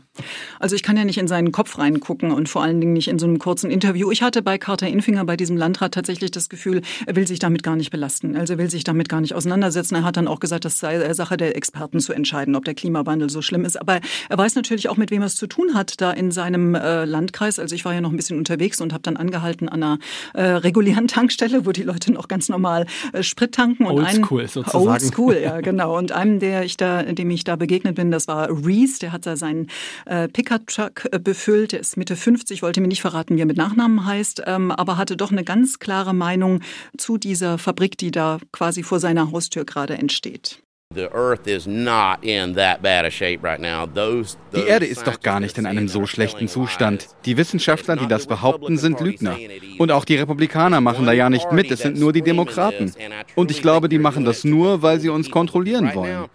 Also 0.60 0.76
ich 0.76 0.84
kann 0.84 0.98
ja 0.98 1.06
nicht 1.06 1.18
in 1.18 1.28
seinen 1.28 1.52
Kopf 1.52 1.78
reingucken 1.78 2.32
und 2.32 2.48
vor 2.48 2.62
allen 2.64 2.80
Dingen 2.80 2.94
nicht 2.94 3.08
in 3.08 3.20
so 3.20 3.26
einem 3.26 3.40
kurzen 3.40 3.72
Interview. 3.72 4.12
Ich 4.12 4.22
hatte 4.22 4.42
bei 4.42 4.58
Carter 4.58 4.88
Infinger, 4.88 5.26
bei 5.26 5.36
diesem 5.36 5.58
Landrat 5.58 5.94
tatsächlich 5.96 6.32
das 6.32 6.50
Gefühl, 6.50 6.82
er 7.06 7.16
will 7.16 7.28
sich 7.28 7.40
damit 7.40 7.64
gar 7.64 7.76
nicht 7.76 7.90
belasten. 7.90 8.36
Also 8.36 8.54
er 8.54 8.60
will 8.60 8.70
sich 8.70 8.84
damit 8.84 9.10
gar 9.10 9.22
nicht 9.22 9.34
auseinandersetzen. 9.34 9.96
Er 9.96 10.04
hat 10.04 10.18
dann 10.18 10.28
auch 10.28 10.40
gesagt, 10.40 10.66
das 10.66 10.80
sei 10.80 11.00
Sache 11.14 11.38
der 11.38 11.56
Experten 11.56 12.00
zu 12.00 12.14
entscheiden, 12.20 12.56
ob 12.56 12.66
der 12.66 12.76
Klimawandel 12.76 13.30
so 13.30 13.42
schlimm 13.42 13.66
ist. 13.66 13.80
Aber 13.80 14.00
er 14.30 14.38
weiß 14.38 14.56
natürlich 14.56 14.90
auch, 14.90 14.98
mit 14.98 15.12
wem 15.12 15.22
er 15.22 15.28
es 15.28 15.36
zu 15.36 15.48
tun 15.48 15.74
hat, 15.74 16.00
da 16.02 16.12
in 16.12 16.32
seinem 16.32 16.76
äh, 16.76 17.06
Landkreis. 17.06 17.60
Also 17.60 17.76
ich 17.76 17.86
war 17.86 17.94
ja 17.94 18.02
noch 18.02 18.12
ein 18.12 18.18
bisschen 18.18 18.38
unterwegs 18.38 18.82
und 18.82 18.94
habe 18.94 19.04
dann 19.04 19.18
angehalten 19.18 19.70
an 19.70 19.84
einer 19.84 20.00
äh, 20.34 20.44
regulären 20.44 21.08
Tankstelle, 21.20 21.66
wo 21.66 21.72
die 21.72 21.84
Leute 21.84 22.12
noch 22.12 22.28
ganz 22.28 22.50
normal 22.50 22.86
äh, 23.14 23.24
Sprit 23.24 23.54
tanken. 23.54 23.86
Und 23.86 24.00
Oldschool 24.00 24.48
sozusagen. 24.48 24.88
Oldschool, 24.88 25.40
ja 25.42 25.62
genau. 25.70 25.98
Und 25.98 26.12
einem, 26.12 26.40
der 26.40 26.64
ich 26.64 26.78
da, 26.78 27.04
dem 27.04 27.30
ich 27.32 27.44
da 27.44 27.56
begegnet 27.56 27.96
bin, 27.96 28.12
das 28.12 28.28
war 28.28 28.50
Reese. 28.50 29.00
Der 29.00 29.12
hat 29.12 29.26
da 29.26 29.36
seinen 29.36 29.68
äh, 30.06 30.28
Pickup-Truck 30.28 31.10
äh, 31.12 31.20
befüllt. 31.20 31.72
Der 31.72 31.80
ist 31.80 31.98
Mitte 31.98 32.16
50, 32.16 32.62
wollte 32.62 32.82
mir 32.82 32.88
nicht 32.88 33.02
verraten, 33.02 33.36
wie 33.36 33.42
er 33.42 33.46
mit 33.46 33.58
Nachnamen 33.58 34.06
heißt, 34.06 34.44
ähm, 34.46 34.72
aber 34.72 34.98
hatte 34.98 35.18
doch 35.18 35.32
eine 35.32 35.44
ganz 35.44 35.80
klare 35.80 36.14
Meinung 36.14 36.62
zu 36.98 37.18
dieser 37.18 37.58
Fabrik, 37.58 37.98
die 37.98 38.12
da 38.12 38.40
quasi 38.52 38.84
vor 38.84 39.00
seiner 39.00 39.32
Haustür 39.32 39.66
gerade 39.66 39.98
entsteht. 39.98 40.62
The 40.96 41.14
earth 41.14 41.46
is 41.46 41.68
not 41.68 42.24
in 42.24 42.56
that 42.56 42.82
bad 42.82 43.06
a 43.06 43.12
shape 43.12 43.44
right 43.44 43.60
now. 43.60 43.86
Those, 43.86 44.38
Die 44.56 44.66
Erde 44.66 44.88
ist 44.88 45.06
doch 45.06 45.20
gar 45.20 45.40
nicht 45.40 45.56
in 45.60 45.68
einem 45.68 45.88
so 45.88 46.08
schlechten 46.08 46.48
Zustand. 46.48 47.10
Die 47.26 47.38
Wissenschaftler, 47.38 47.96
die 47.96 48.08
das 48.08 48.26
behaupten, 48.26 48.76
sind 48.76 49.00
Lügner. 49.00 49.38
Und 49.78 49.92
auch 49.92 50.04
die 50.04 50.16
Republikaner 50.16 50.82
machen 50.82 51.06
da 51.06 51.12
ja 51.12 51.30
nicht 51.30 51.52
mit, 51.52 51.70
es 51.70 51.82
sind 51.82 52.00
nur 52.00 52.12
die 52.12 52.24
Demokraten. 52.24 52.92
Und 53.36 53.52
ich 53.52 53.62
glaube, 53.62 53.88
die 53.88 54.00
machen 54.00 54.26
das 54.26 54.44
nur, 54.44 54.82
weil 54.82 55.00
sie 55.00 55.10
uns 55.10 55.30
kontrollieren 55.30 55.94
wollen. 55.94 56.26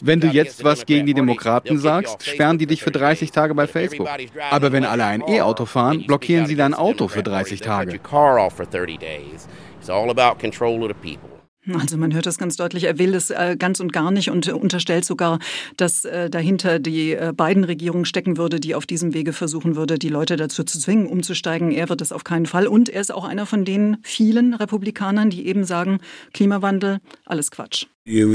Wenn 0.00 0.18
du 0.18 0.26
jetzt 0.26 0.64
was 0.64 0.86
gegen 0.86 1.06
die 1.06 1.14
Demokraten 1.14 1.78
sagst, 1.78 2.26
sperren 2.26 2.58
die 2.58 2.66
dich 2.66 2.82
für 2.82 2.90
30 2.90 3.30
Tage 3.30 3.54
bei 3.54 3.68
Facebook. 3.68 4.08
Aber 4.50 4.72
wenn 4.72 4.84
alle 4.84 5.04
ein 5.04 5.22
E-Auto 5.28 5.66
fahren, 5.66 6.04
blockieren 6.04 6.46
sie 6.46 6.56
dein 6.56 6.74
Auto 6.74 7.06
für 7.06 7.22
30 7.22 7.60
Tage. 7.60 7.92
Your 7.92 7.98
car 7.98 8.44
off 8.44 8.56
for 8.56 8.68
30 8.68 8.98
days. 8.98 9.46
It's 9.78 9.88
all 9.88 10.10
about 10.10 10.40
control 10.40 10.82
of 10.82 10.88
the 10.88 10.94
people. 10.94 11.39
Also 11.78 11.96
man 11.96 12.14
hört 12.14 12.26
das 12.26 12.38
ganz 12.38 12.56
deutlich. 12.56 12.84
Er 12.84 12.98
will 12.98 13.14
es 13.14 13.30
äh, 13.30 13.56
ganz 13.58 13.80
und 13.80 13.92
gar 13.92 14.10
nicht 14.10 14.30
und 14.30 14.48
unterstellt 14.48 15.04
sogar, 15.04 15.38
dass 15.76 16.04
äh, 16.04 16.30
dahinter 16.30 16.78
die 16.78 17.12
äh, 17.12 17.32
beiden 17.36 17.64
Regierungen 17.64 18.04
stecken 18.04 18.36
würde, 18.36 18.60
die 18.60 18.74
auf 18.74 18.86
diesem 18.86 19.14
Wege 19.14 19.32
versuchen 19.32 19.76
würde, 19.76 19.98
die 19.98 20.08
Leute 20.08 20.36
dazu 20.36 20.64
zu 20.64 20.78
zwingen, 20.78 21.06
umzusteigen. 21.06 21.70
Er 21.70 21.88
wird 21.88 22.00
es 22.00 22.12
auf 22.12 22.24
keinen 22.24 22.46
Fall. 22.46 22.66
Und 22.66 22.88
er 22.88 23.00
ist 23.00 23.12
auch 23.12 23.24
einer 23.24 23.46
von 23.46 23.64
den 23.64 23.98
vielen 24.02 24.54
Republikanern, 24.54 25.30
die 25.30 25.46
eben 25.46 25.64
sagen, 25.64 26.00
Klimawandel, 26.32 26.98
alles 27.24 27.50
Quatsch. 27.50 27.86
Wir 28.04 28.26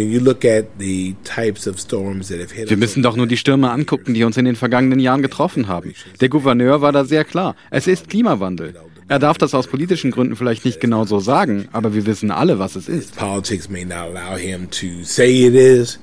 müssen 2.77 3.03
doch 3.03 3.15
nur 3.17 3.27
die 3.27 3.37
Stürme 3.37 3.71
angucken, 3.71 4.13
die 4.13 4.23
uns 4.23 4.37
in 4.37 4.45
den 4.45 4.55
vergangenen 4.55 4.99
Jahren 4.99 5.21
getroffen 5.21 5.67
haben. 5.67 5.93
Der 6.21 6.29
Gouverneur 6.29 6.81
war 6.81 6.91
da 6.91 7.03
sehr 7.03 7.25
klar. 7.25 7.55
Es 7.71 7.87
ist 7.87 8.07
Klimawandel. 8.07 8.73
Er 9.07 9.19
darf 9.19 9.37
das 9.37 9.53
aus 9.53 9.67
politischen 9.67 10.09
Gründen 10.09 10.35
vielleicht 10.35 10.65
nicht 10.65 10.79
genau 10.79 11.05
so 11.05 11.19
sagen, 11.19 11.67
aber 11.71 11.93
wir 11.93 12.07
wissen 12.07 12.31
alle, 12.31 12.57
was 12.57 12.75
es 12.75 12.89
ist. 12.89 13.15
Politics 13.15 13.69
may 13.69 13.85
not 13.85 14.15
allow 14.15 14.35
him 14.35 14.67
to 14.71 15.03
say 15.03 15.45
it 15.45 15.53
is. 15.53 15.99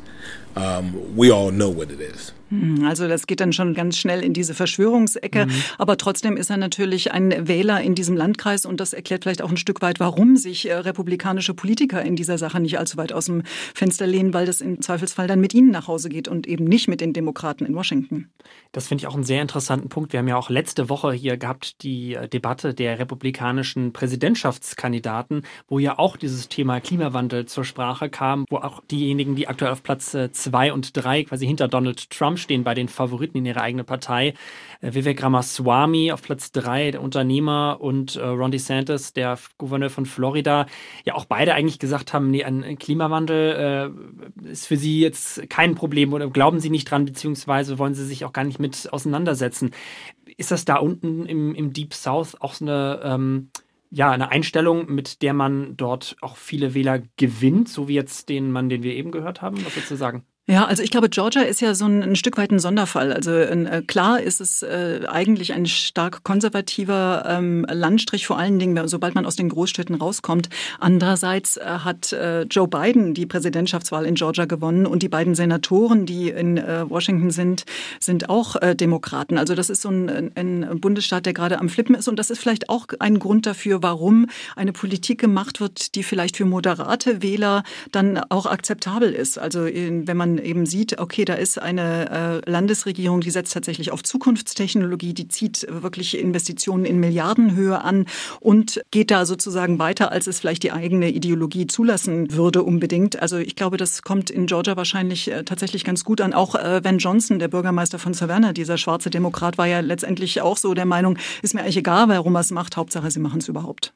Um, 0.54 0.94
we 1.16 1.32
all 1.32 1.50
know 1.50 1.74
what 1.74 1.90
it 1.90 2.00
is. 2.00 2.32
Hm, 2.52 2.84
also 2.84 3.08
das 3.08 3.26
geht 3.26 3.40
dann 3.40 3.52
schon 3.54 3.72
ganz 3.72 3.96
schnell 3.96 4.22
in 4.22 4.34
diese 4.34 4.52
Verschwörungsecke. 4.52 5.46
Mhm. 5.46 5.52
Aber 5.78 5.96
trotzdem 5.96 6.36
ist 6.36 6.50
er 6.50 6.58
natürlich 6.58 7.12
ein 7.12 7.48
Wähler 7.48 7.80
in 7.80 7.94
diesem 7.94 8.14
Landkreis 8.14 8.66
und 8.66 8.78
das 8.78 8.92
erklärt 8.92 9.24
vielleicht 9.24 9.40
auch 9.40 9.50
ein 9.50 9.56
Stück 9.56 9.80
weit, 9.80 10.00
warum 10.00 10.36
sich 10.36 10.68
äh, 10.68 10.74
republikanische 10.74 11.54
Politiker 11.54 12.02
in 12.02 12.14
dieser 12.14 12.36
Sache 12.36 12.60
nicht 12.60 12.78
allzu 12.78 12.98
weit 12.98 13.12
aus 13.14 13.26
dem 13.26 13.42
Fenster 13.74 14.06
lehnen, 14.06 14.34
weil 14.34 14.44
das 14.44 14.60
im 14.60 14.82
Zweifelsfall 14.82 15.26
dann 15.26 15.40
mit 15.40 15.54
ihnen 15.54 15.70
nach 15.70 15.88
Hause 15.88 16.10
geht 16.10 16.28
und 16.28 16.46
eben 16.46 16.64
nicht 16.64 16.88
mit 16.88 17.00
den 17.00 17.14
Demokraten 17.14 17.64
in 17.64 17.74
Washington. 17.74 18.28
Das 18.72 18.88
finde 18.88 19.02
ich 19.02 19.06
auch 19.06 19.14
einen 19.14 19.24
sehr 19.24 19.40
interessanten 19.40 19.88
Punkt. 19.88 20.12
Wir 20.12 20.18
haben 20.18 20.28
ja 20.28 20.36
auch 20.36 20.50
letzte 20.50 20.90
Woche 20.90 21.12
hier 21.12 21.38
gehabt 21.38 21.82
die 21.82 22.14
äh, 22.14 22.28
Debatte 22.28 22.74
der 22.74 22.98
republikanischen 22.98 23.94
Präsidentschaftskandidaten, 23.94 25.42
wo 25.68 25.78
ja 25.78 25.98
auch 25.98 26.18
dieses 26.18 26.48
Thema 26.50 26.80
Klimawandel 26.80 27.46
zur 27.46 27.64
Sprache 27.64 28.10
kam, 28.10 28.44
wo 28.50 28.58
auch 28.58 28.82
diejenigen, 28.90 29.36
die 29.36 29.48
aktuell 29.48 29.72
auf 29.72 29.82
Platz 29.82 30.12
äh, 30.12 30.30
zwei 30.32 30.72
und 30.72 30.94
drei 30.94 31.24
quasi 31.24 31.46
hinter 31.46 31.68
Donald 31.68 32.10
Trump 32.10 32.41
stehen 32.42 32.64
bei 32.64 32.74
den 32.74 32.88
Favoriten 32.88 33.38
in 33.38 33.46
ihrer 33.46 33.62
eigenen 33.62 33.86
Partei. 33.86 34.34
Äh, 34.80 34.94
Vivek 34.94 35.22
Ramaswamy 35.22 36.12
auf 36.12 36.22
Platz 36.22 36.52
drei, 36.52 36.90
der 36.90 37.02
Unternehmer, 37.02 37.78
und 37.80 38.16
äh, 38.16 38.24
Ron 38.24 38.50
DeSantis, 38.50 39.12
der 39.12 39.38
Gouverneur 39.58 39.90
von 39.90 40.06
Florida, 40.06 40.66
ja 41.04 41.14
auch 41.14 41.24
beide 41.24 41.54
eigentlich 41.54 41.78
gesagt 41.78 42.12
haben, 42.12 42.30
nee, 42.30 42.44
ein 42.44 42.78
Klimawandel 42.78 43.92
äh, 44.44 44.50
ist 44.50 44.66
für 44.66 44.76
sie 44.76 45.00
jetzt 45.00 45.48
kein 45.48 45.74
Problem 45.74 46.12
oder 46.12 46.28
glauben 46.28 46.60
sie 46.60 46.70
nicht 46.70 46.90
dran, 46.90 47.04
beziehungsweise 47.04 47.78
wollen 47.78 47.94
sie 47.94 48.04
sich 48.04 48.24
auch 48.24 48.32
gar 48.32 48.44
nicht 48.44 48.58
mit 48.58 48.92
auseinandersetzen. 48.92 49.70
Ist 50.36 50.50
das 50.50 50.64
da 50.64 50.76
unten 50.76 51.26
im, 51.26 51.54
im 51.54 51.72
Deep 51.72 51.94
South 51.94 52.40
auch 52.40 52.54
so 52.54 52.64
eine 52.64 53.00
ähm, 53.04 53.50
ja, 53.94 54.10
eine 54.10 54.30
Einstellung, 54.30 54.90
mit 54.90 55.20
der 55.20 55.34
man 55.34 55.76
dort 55.76 56.16
auch 56.22 56.36
viele 56.36 56.72
Wähler 56.72 57.02
gewinnt, 57.18 57.68
so 57.68 57.88
wie 57.88 57.94
jetzt 57.94 58.30
den 58.30 58.50
Mann, 58.50 58.70
den 58.70 58.82
wir 58.82 58.94
eben 58.94 59.10
gehört 59.10 59.42
haben? 59.42 59.58
Was 59.66 59.76
würdest 59.76 59.90
du 59.90 59.96
sagen? 59.96 60.24
Ja, 60.48 60.64
also 60.64 60.82
ich 60.82 60.90
glaube, 60.90 61.08
Georgia 61.08 61.42
ist 61.42 61.60
ja 61.60 61.72
so 61.72 61.84
ein, 61.84 62.02
ein 62.02 62.16
Stück 62.16 62.36
weit 62.36 62.50
ein 62.50 62.58
Sonderfall. 62.58 63.12
Also 63.12 63.30
äh, 63.30 63.80
klar 63.86 64.20
ist 64.20 64.40
es 64.40 64.64
äh, 64.64 65.02
eigentlich 65.08 65.52
ein 65.52 65.66
stark 65.66 66.24
konservativer 66.24 67.24
ähm, 67.28 67.64
Landstrich, 67.70 68.26
vor 68.26 68.40
allen 68.40 68.58
Dingen, 68.58 68.88
sobald 68.88 69.14
man 69.14 69.24
aus 69.24 69.36
den 69.36 69.48
Großstädten 69.48 69.94
rauskommt. 69.94 70.48
Andererseits 70.80 71.58
äh, 71.58 71.64
hat 71.64 72.12
äh, 72.12 72.42
Joe 72.42 72.66
Biden 72.66 73.14
die 73.14 73.24
Präsidentschaftswahl 73.24 74.04
in 74.04 74.16
Georgia 74.16 74.46
gewonnen 74.46 74.84
und 74.84 75.04
die 75.04 75.08
beiden 75.08 75.36
Senatoren, 75.36 76.06
die 76.06 76.30
in 76.30 76.58
äh, 76.58 76.90
Washington 76.90 77.30
sind, 77.30 77.62
sind 78.00 78.28
auch 78.28 78.56
äh, 78.56 78.74
Demokraten. 78.74 79.38
Also 79.38 79.54
das 79.54 79.70
ist 79.70 79.82
so 79.82 79.90
ein, 79.90 80.32
ein 80.34 80.80
Bundesstaat, 80.80 81.24
der 81.24 81.34
gerade 81.34 81.60
am 81.60 81.68
Flippen 81.68 81.94
ist 81.94 82.08
und 82.08 82.16
das 82.18 82.30
ist 82.30 82.40
vielleicht 82.40 82.68
auch 82.68 82.88
ein 82.98 83.20
Grund 83.20 83.46
dafür, 83.46 83.84
warum 83.84 84.26
eine 84.56 84.72
Politik 84.72 85.20
gemacht 85.20 85.60
wird, 85.60 85.94
die 85.94 86.02
vielleicht 86.02 86.36
für 86.36 86.46
moderate 86.46 87.22
Wähler 87.22 87.62
dann 87.92 88.18
auch 88.28 88.46
akzeptabel 88.46 89.12
ist. 89.12 89.38
Also 89.38 89.66
wenn 89.66 90.16
man 90.16 90.31
eben 90.38 90.66
sieht, 90.66 90.98
okay, 90.98 91.24
da 91.24 91.34
ist 91.34 91.60
eine 91.60 92.42
äh, 92.46 92.50
Landesregierung, 92.50 93.20
die 93.20 93.30
setzt 93.30 93.52
tatsächlich 93.52 93.90
auf 93.92 94.02
Zukunftstechnologie, 94.02 95.14
die 95.14 95.28
zieht 95.28 95.66
wirklich 95.68 96.18
Investitionen 96.18 96.84
in 96.84 97.00
Milliardenhöhe 97.00 97.80
an 97.80 98.06
und 98.40 98.82
geht 98.90 99.10
da 99.10 99.26
sozusagen 99.26 99.78
weiter, 99.78 100.12
als 100.12 100.26
es 100.26 100.40
vielleicht 100.40 100.62
die 100.62 100.72
eigene 100.72 101.10
Ideologie 101.10 101.66
zulassen 101.66 102.32
würde 102.32 102.62
unbedingt. 102.62 103.20
Also 103.20 103.38
ich 103.38 103.56
glaube, 103.56 103.76
das 103.76 104.02
kommt 104.02 104.30
in 104.30 104.46
Georgia 104.46 104.76
wahrscheinlich 104.76 105.30
äh, 105.30 105.44
tatsächlich 105.44 105.84
ganz 105.84 106.04
gut 106.04 106.20
an. 106.20 106.32
Auch 106.32 106.54
äh, 106.54 106.80
Ben 106.82 106.98
Johnson, 106.98 107.38
der 107.38 107.48
Bürgermeister 107.48 107.98
von 107.98 108.14
Savannah, 108.14 108.52
dieser 108.52 108.78
schwarze 108.78 109.10
Demokrat, 109.10 109.58
war 109.58 109.66
ja 109.66 109.80
letztendlich 109.80 110.40
auch 110.40 110.56
so 110.56 110.74
der 110.74 110.86
Meinung, 110.86 111.18
ist 111.42 111.54
mir 111.54 111.62
eigentlich 111.62 111.76
egal, 111.76 112.08
warum 112.08 112.36
er 112.36 112.40
es 112.40 112.50
macht, 112.50 112.76
Hauptsache, 112.76 113.10
sie 113.10 113.20
machen 113.20 113.40
es 113.40 113.48
überhaupt. 113.48 113.92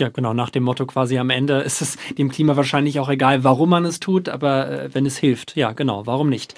Ja, 0.00 0.08
genau, 0.08 0.34
nach 0.34 0.50
dem 0.50 0.64
Motto 0.64 0.86
quasi 0.86 1.18
am 1.18 1.30
Ende 1.30 1.60
ist 1.60 1.80
es 1.80 1.96
dem 2.18 2.28
Klima 2.28 2.56
wahrscheinlich 2.56 2.98
auch 2.98 3.08
egal, 3.08 3.44
warum 3.44 3.70
man 3.70 3.84
es 3.84 4.00
tut, 4.00 4.28
aber 4.28 4.68
äh, 4.68 4.94
wenn 4.94 5.06
es 5.06 5.16
hilft, 5.18 5.54
ja, 5.54 5.72
genau, 5.72 6.04
warum 6.04 6.28
nicht? 6.28 6.54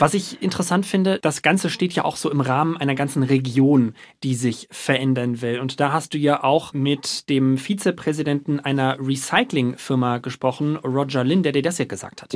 Was 0.00 0.14
ich 0.14 0.40
interessant 0.44 0.86
finde, 0.86 1.18
das 1.20 1.42
Ganze 1.42 1.68
steht 1.70 1.92
ja 1.92 2.04
auch 2.04 2.14
so 2.14 2.30
im 2.30 2.40
Rahmen 2.40 2.76
einer 2.76 2.94
ganzen 2.94 3.24
Region, 3.24 3.94
die 4.22 4.36
sich 4.36 4.68
verändern 4.70 5.42
will. 5.42 5.58
Und 5.58 5.80
da 5.80 5.92
hast 5.92 6.14
du 6.14 6.18
ja 6.18 6.44
auch 6.44 6.72
mit 6.72 7.28
dem 7.28 7.58
Vizepräsidenten 7.58 8.60
einer 8.60 8.96
Recyclingfirma 9.00 10.18
gesprochen, 10.18 10.76
Roger 10.76 11.24
Lynn, 11.24 11.42
der 11.42 11.50
dir 11.50 11.62
das 11.62 11.78
ja 11.78 11.84
gesagt 11.84 12.22
hat. 12.22 12.32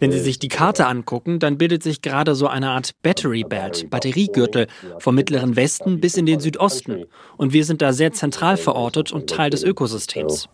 Wenn 0.00 0.10
Sie 0.10 0.20
sich 0.20 0.38
die 0.38 0.48
Karte 0.48 0.86
angucken, 0.86 1.38
dann 1.38 1.58
bildet 1.58 1.82
sich 1.82 2.00
gerade 2.00 2.34
so 2.34 2.46
eine 2.46 2.70
Art 2.70 2.92
Battery 3.02 3.44
Belt, 3.44 3.90
Batteriegürtel 3.90 4.68
vom 5.00 5.14
mittleren 5.14 5.54
Westen 5.54 6.00
bis 6.00 6.16
in 6.16 6.24
den 6.24 6.40
Südosten. 6.40 7.04
Und 7.36 7.52
wir 7.52 7.66
sind 7.66 7.82
da 7.82 7.92
sehr 7.92 8.12
zentral 8.12 8.56
verortet 8.56 9.12
und 9.12 9.28
Teil 9.28 9.50
des 9.50 9.62
Ökosystems. 9.62 10.48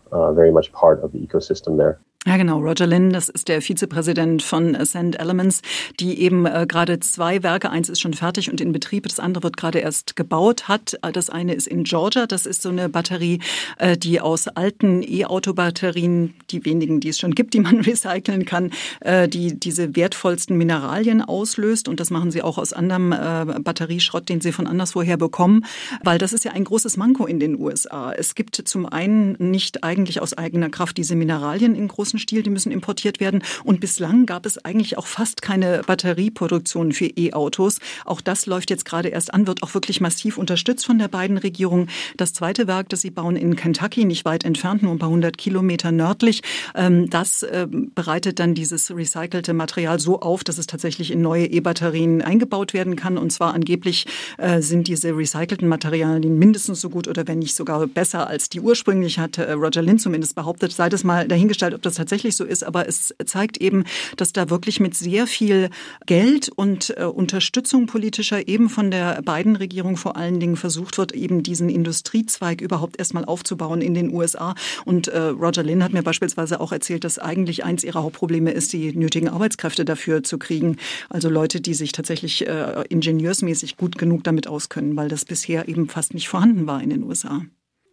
Ja, 2.27 2.35
genau. 2.35 2.59
Roger 2.59 2.87
Lynn, 2.87 3.13
das 3.13 3.29
ist 3.29 3.47
der 3.47 3.61
Vizepräsident 3.61 4.43
von 4.43 4.75
Sand 4.83 5.17
Elements, 5.17 5.61
die 5.97 6.19
eben 6.19 6.45
äh, 6.45 6.65
gerade 6.67 6.99
zwei 6.99 7.41
Werke, 7.41 7.69
eins 7.69 7.87
ist 7.87 8.01
schon 8.01 8.13
fertig 8.13 8.51
und 8.51 8.59
in 8.59 8.73
Betrieb, 8.73 9.07
das 9.07 9.21
andere 9.21 9.43
wird 9.43 9.55
gerade 9.55 9.79
erst 9.79 10.17
gebaut 10.17 10.67
hat. 10.67 10.99
Äh, 11.03 11.13
das 11.13 11.29
eine 11.29 11.53
ist 11.53 11.67
in 11.67 11.85
Georgia, 11.85 12.27
das 12.27 12.45
ist 12.45 12.63
so 12.63 12.67
eine 12.67 12.89
Batterie, 12.89 13.39
äh, 13.77 13.95
die 13.95 14.19
aus 14.19 14.49
alten 14.49 15.03
E-Auto-Batterien, 15.03 16.33
die 16.49 16.65
wenigen, 16.65 16.99
die 16.99 17.07
es 17.07 17.17
schon 17.17 17.33
gibt, 17.33 17.53
die 17.53 17.61
man 17.61 17.79
recyceln 17.85 18.43
kann, 18.43 18.71
äh, 18.99 19.29
die 19.29 19.57
diese 19.57 19.95
wertvollsten 19.95 20.57
Mineralien 20.57 21.21
auslöst. 21.21 21.87
Und 21.87 22.01
das 22.01 22.11
machen 22.11 22.31
sie 22.31 22.41
auch 22.41 22.57
aus 22.57 22.73
anderem 22.73 23.13
äh, 23.13 23.57
Batterieschrott, 23.61 24.27
den 24.27 24.41
sie 24.41 24.51
von 24.51 24.67
anderswoher 24.67 25.15
bekommen, 25.15 25.63
weil 26.03 26.17
das 26.17 26.33
ist 26.33 26.43
ja 26.43 26.51
ein 26.51 26.65
großes 26.65 26.97
Manko 26.97 27.25
in 27.25 27.39
den 27.39 27.57
USA. 27.57 28.11
Es 28.11 28.35
gibt 28.35 28.61
zum 28.65 28.85
einen 28.85 29.37
nicht 29.39 29.85
eigentlich 29.85 30.21
aus 30.21 30.37
eigener 30.37 30.67
Kraft 30.69 30.97
diese 30.97 31.15
Mineralien 31.15 31.73
in 31.73 31.87
großen 31.87 32.16
großen 32.17 32.19
Stil, 32.19 32.43
die 32.43 32.49
müssen 32.49 32.71
importiert 32.71 33.19
werden. 33.19 33.43
Und 33.63 33.79
bislang 33.79 34.25
gab 34.25 34.45
es 34.45 34.63
eigentlich 34.65 34.97
auch 34.97 35.07
fast 35.07 35.41
keine 35.41 35.81
Batterieproduktion 35.85 36.91
für 36.91 37.05
E-Autos. 37.05 37.79
Auch 38.05 38.21
das 38.21 38.45
läuft 38.45 38.69
jetzt 38.69 38.85
gerade 38.85 39.09
erst 39.09 39.33
an, 39.33 39.47
wird 39.47 39.63
auch 39.63 39.73
wirklich 39.73 40.01
massiv 40.01 40.37
unterstützt 40.37 40.85
von 40.85 40.97
der 40.97 41.07
beiden 41.07 41.37
Regierungen. 41.37 41.89
Das 42.17 42.33
zweite 42.33 42.67
Werk, 42.67 42.89
das 42.89 43.01
sie 43.01 43.11
bauen 43.11 43.35
in 43.35 43.55
Kentucky, 43.55 44.05
nicht 44.05 44.25
weit 44.25 44.43
entfernt, 44.43 44.83
nur 44.83 44.91
ein 44.91 44.99
paar 44.99 45.09
hundert 45.09 45.37
Kilometer 45.37 45.91
nördlich, 45.91 46.41
ähm, 46.75 47.09
das 47.09 47.45
ähm, 47.49 47.91
bereitet 47.93 48.39
dann 48.39 48.53
dieses 48.53 48.91
recycelte 48.91 49.53
Material 49.53 49.99
so 49.99 50.19
auf, 50.19 50.43
dass 50.43 50.57
es 50.57 50.67
tatsächlich 50.67 51.11
in 51.11 51.21
neue 51.21 51.45
E-Batterien 51.45 52.21
eingebaut 52.21 52.73
werden 52.73 52.95
kann. 52.95 53.17
Und 53.17 53.31
zwar 53.31 53.53
angeblich 53.53 54.05
äh, 54.37 54.61
sind 54.61 54.87
diese 54.87 55.15
recycelten 55.15 55.67
Materialien 55.67 56.37
mindestens 56.39 56.81
so 56.81 56.89
gut 56.89 57.07
oder 57.07 57.27
wenn 57.27 57.39
nicht 57.39 57.55
sogar 57.55 57.85
besser 57.87 58.27
als 58.27 58.49
die 58.49 58.59
ursprünglich, 58.59 59.19
hat 59.19 59.37
äh, 59.37 59.51
Roger 59.51 59.81
Lynn 59.81 59.99
zumindest 59.99 60.35
behauptet. 60.35 60.71
Sei 60.71 60.89
das 60.89 61.03
mal 61.03 61.27
dahingestellt, 61.27 61.73
ob 61.73 61.81
das 61.81 61.99
tatsächlich 62.07 62.37
so 62.37 62.45
ist, 62.45 62.63
aber 62.63 62.87
es 62.87 63.13
zeigt 63.25 63.57
eben, 63.57 63.83
dass 64.15 64.31
da 64.31 64.49
wirklich 64.49 64.79
mit 64.79 64.95
sehr 64.95 65.27
viel 65.27 65.69
Geld 66.05 66.47
und 66.47 66.95
äh, 66.97 67.03
Unterstützung 67.03 67.85
politischer 67.85 68.47
eben 68.47 68.69
von 68.69 68.91
der 68.91 69.21
beiden 69.23 69.57
Regierung 69.57 69.97
vor 69.97 70.15
allen 70.15 70.39
Dingen 70.39 70.55
versucht 70.55 70.97
wird, 70.97 71.11
eben 71.11 71.43
diesen 71.43 71.67
Industriezweig 71.67 72.61
überhaupt 72.61 72.97
erstmal 72.97 73.25
aufzubauen 73.25 73.81
in 73.81 73.93
den 73.93 74.13
USA. 74.13 74.55
Und 74.85 75.09
äh, 75.09 75.19
Roger 75.19 75.63
Lynn 75.63 75.83
hat 75.83 75.91
mir 75.91 76.01
beispielsweise 76.01 76.61
auch 76.61 76.71
erzählt, 76.71 77.03
dass 77.03 77.19
eigentlich 77.19 77.65
eins 77.65 77.83
ihrer 77.83 78.03
Hauptprobleme 78.03 78.51
ist, 78.51 78.71
die 78.71 78.95
nötigen 78.95 79.27
Arbeitskräfte 79.27 79.83
dafür 79.83 80.23
zu 80.23 80.37
kriegen. 80.37 80.77
Also 81.09 81.27
Leute, 81.27 81.59
die 81.59 81.73
sich 81.73 81.91
tatsächlich 81.91 82.47
äh, 82.47 82.85
ingenieursmäßig 82.87 83.75
gut 83.75 83.97
genug 83.97 84.23
damit 84.23 84.47
auskennen, 84.47 84.95
weil 84.95 85.09
das 85.09 85.25
bisher 85.25 85.67
eben 85.67 85.89
fast 85.89 86.13
nicht 86.13 86.29
vorhanden 86.29 86.67
war 86.67 86.81
in 86.81 86.89
den 86.89 87.03
USA. 87.03 87.41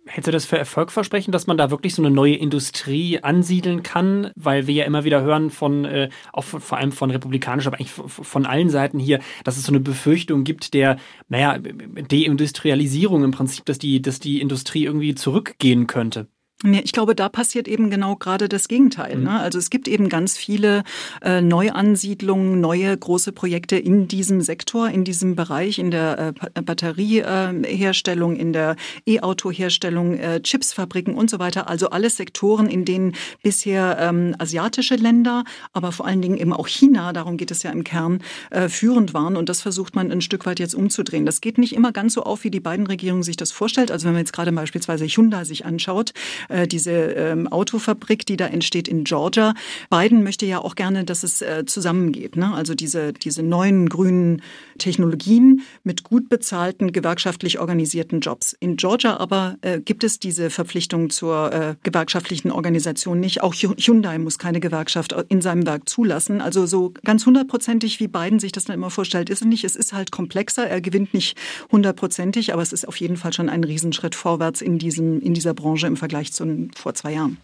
Hältst 0.07 0.29
du 0.29 0.33
das 0.33 0.45
für 0.45 0.59
erfolgversprechend, 0.59 1.35
dass 1.35 1.47
man 1.47 1.57
da 1.57 1.71
wirklich 1.71 1.95
so 1.95 2.03
eine 2.03 2.11
neue 2.11 2.35
Industrie 2.35 3.21
ansiedeln 3.23 3.83
kann? 3.83 4.31
Weil 4.37 4.67
wir 4.67 4.75
ja 4.75 4.85
immer 4.85 5.05
wieder 5.05 5.23
hören 5.23 5.49
von, 5.49 5.87
äh, 5.87 6.11
auch 6.33 6.45
von, 6.45 6.61
vor 6.61 6.77
allem 6.77 6.93
von 6.93 7.11
republikanischer, 7.11 7.69
aber 7.69 7.79
eigentlich 7.79 7.93
von 7.93 8.45
allen 8.45 8.69
Seiten 8.69 8.99
hier, 8.99 9.21
dass 9.45 9.57
es 9.57 9.65
so 9.65 9.73
eine 9.73 9.81
Befürchtung 9.81 10.45
gibt 10.45 10.75
der, 10.75 10.99
naja, 11.29 11.59
Deindustrialisierung 11.59 13.25
im 13.25 13.31
Prinzip, 13.31 13.65
dass 13.65 13.79
die, 13.79 14.03
dass 14.03 14.21
die 14.21 14.43
Industrie 14.43 14.85
irgendwie 14.85 15.15
zurückgehen 15.15 15.87
könnte. 15.87 16.29
Ich 16.63 16.93
glaube, 16.93 17.15
da 17.15 17.29
passiert 17.29 17.69
eben 17.69 17.91
genau 17.91 18.17
gerade 18.17 18.49
das 18.49 18.69
Gegenteil. 18.69 19.17
Mhm. 19.17 19.25
Ne? 19.25 19.41
Also 19.41 19.59
es 19.59 19.71
gibt 19.71 19.87
eben 19.89 20.09
ganz 20.09 20.39
viele 20.39 20.85
äh, 21.21 21.43
Neuansiedlungen, 21.43 22.61
neue 22.61 22.97
große 22.97 23.33
Projekte 23.33 23.77
in 23.77 24.09
diesem 24.09 24.41
Sektor, 24.41 24.89
in 24.89 25.05
diesem 25.05 25.37
Bereich, 25.37 25.79
in 25.79 25.91
der 25.91 26.35
äh, 26.55 26.63
Batterieherstellung, 26.63 28.37
äh, 28.37 28.41
in 28.41 28.53
der 28.53 28.77
E-Auto-Herstellung, 29.05 30.15
äh, 30.15 30.41
Chipsfabriken 30.41 31.15
und 31.15 31.29
so 31.29 31.39
weiter. 31.39 31.69
Also 31.69 31.91
alle 31.91 32.09
Sektoren, 32.09 32.69
in 32.69 32.87
denen 32.87 33.15
bisher 33.43 33.99
ähm, 34.01 34.35
asiatische 34.39 34.95
Länder, 34.95 35.45
aber 35.73 35.93
vor 35.93 36.07
allen 36.07 36.23
Dingen 36.23 36.39
eben 36.39 36.55
auch 36.55 36.69
China, 36.69 37.13
darum 37.13 37.37
geht 37.37 37.51
es 37.51 37.63
ja 37.63 37.73
im 37.73 37.85
Kern, 37.85 38.21
äh, 38.51 38.69
führend 38.69 39.13
waren. 39.13 39.37
Und 39.37 39.51
das 39.51 39.61
versucht 39.61 39.97
man 39.97 40.11
ein 40.11 40.23
Stück 40.23 40.47
weit 40.47 40.61
jetzt 40.61 40.75
umzudrehen. 40.75 41.27
Das 41.27 41.43
geht 41.43 41.59
nicht 41.59 41.75
immer 41.75 41.93
ganz 41.93 42.15
so 42.15 42.23
auf, 42.23 42.45
wie 42.45 42.51
die 42.51 42.61
beiden 42.61 42.87
Regierungen 42.87 43.23
sich 43.23 43.37
das 43.37 43.53
vorstellt. 43.53 43.91
Also 43.91 44.07
wenn 44.07 44.15
man 44.15 44.21
jetzt 44.21 44.33
gerade 44.33 44.53
beispielsweise 44.53 45.05
Hyundai 45.05 45.45
sich 45.45 45.67
anschaut, 45.67 46.15
äh, 46.55 46.69
diese 46.69 46.93
ähm, 46.93 47.49
Autofabrik, 47.49 48.25
die 48.27 48.37
da 48.37 48.47
entsteht 48.47 48.89
in 48.89 49.05
Georgia. 49.05 49.55
Biden 49.91 50.23
möchte 50.23 50.47
ja 50.47 50.59
auch 50.59 50.77
gerne, 50.77 51.05
dass 51.05 51.23
es 51.25 51.43
äh, 51.43 51.65
zusammengeht. 51.67 52.37
Ne? 52.37 52.55
Also 52.55 52.75
diese, 52.75 53.13
diese 53.13 53.43
neuen 53.43 53.89
grünen 53.89 54.43
Technologien 54.79 55.63
mit 55.83 56.05
gut 56.05 56.29
bezahlten, 56.29 56.93
gewerkschaftlich 56.93 57.59
organisierten 57.59 58.21
Jobs. 58.21 58.57
In 58.61 58.77
Georgia 58.77 59.17
aber 59.17 59.57
äh, 59.63 59.81
gibt 59.81 60.05
es 60.05 60.19
diese 60.19 60.51
Verpflichtung 60.51 61.11
zur 61.11 61.53
äh, 61.53 61.75
gewerkschaftlichen 61.83 62.51
Organisation 62.51 63.21
nicht. 63.21 63.43
Auch 63.43 63.55
Hyundai 63.55 64.19
muss 64.19 64.39
keine 64.39 64.61
Gewerkschaft 64.61 65.15
in 65.29 65.43
seinem 65.43 65.67
Werk 65.67 65.89
zulassen. 65.89 66.41
Also 66.41 66.67
so 66.67 66.93
ganz 67.05 67.27
hundertprozentig, 67.27 67.99
wie 68.01 68.09
Biden 68.09 68.39
sich 68.39 68.53
das 68.53 68.65
dann 68.65 68.75
immer 68.75 68.91
vorstellt, 68.91 69.29
ist 69.31 69.41
es 69.43 69.47
nicht. 69.47 69.65
Es 69.65 69.77
ist 69.77 69.93
halt 69.93 70.13
komplexer. 70.13 70.69
Er 70.69 70.81
gewinnt 70.81 71.15
nicht 71.15 71.37
hundertprozentig, 71.73 72.53
aber 72.53 72.63
es 72.63 72.73
ist 72.73 72.87
auf 72.87 72.97
jeden 72.97 73.17
Fall 73.17 73.33
schon 73.33 73.49
ein 73.49 73.65
Riesenschritt 73.65 74.15
vorwärts 74.15 74.61
in, 74.61 74.79
diesem, 74.79 75.21
in 75.21 75.35
dieser 75.35 75.55
Branche 75.55 75.87
im 75.87 75.97
Vergleich 75.97 76.33
zu 76.35 76.69
vor 76.77 76.95
zwei 76.95 77.13
Jahren. 77.13 77.39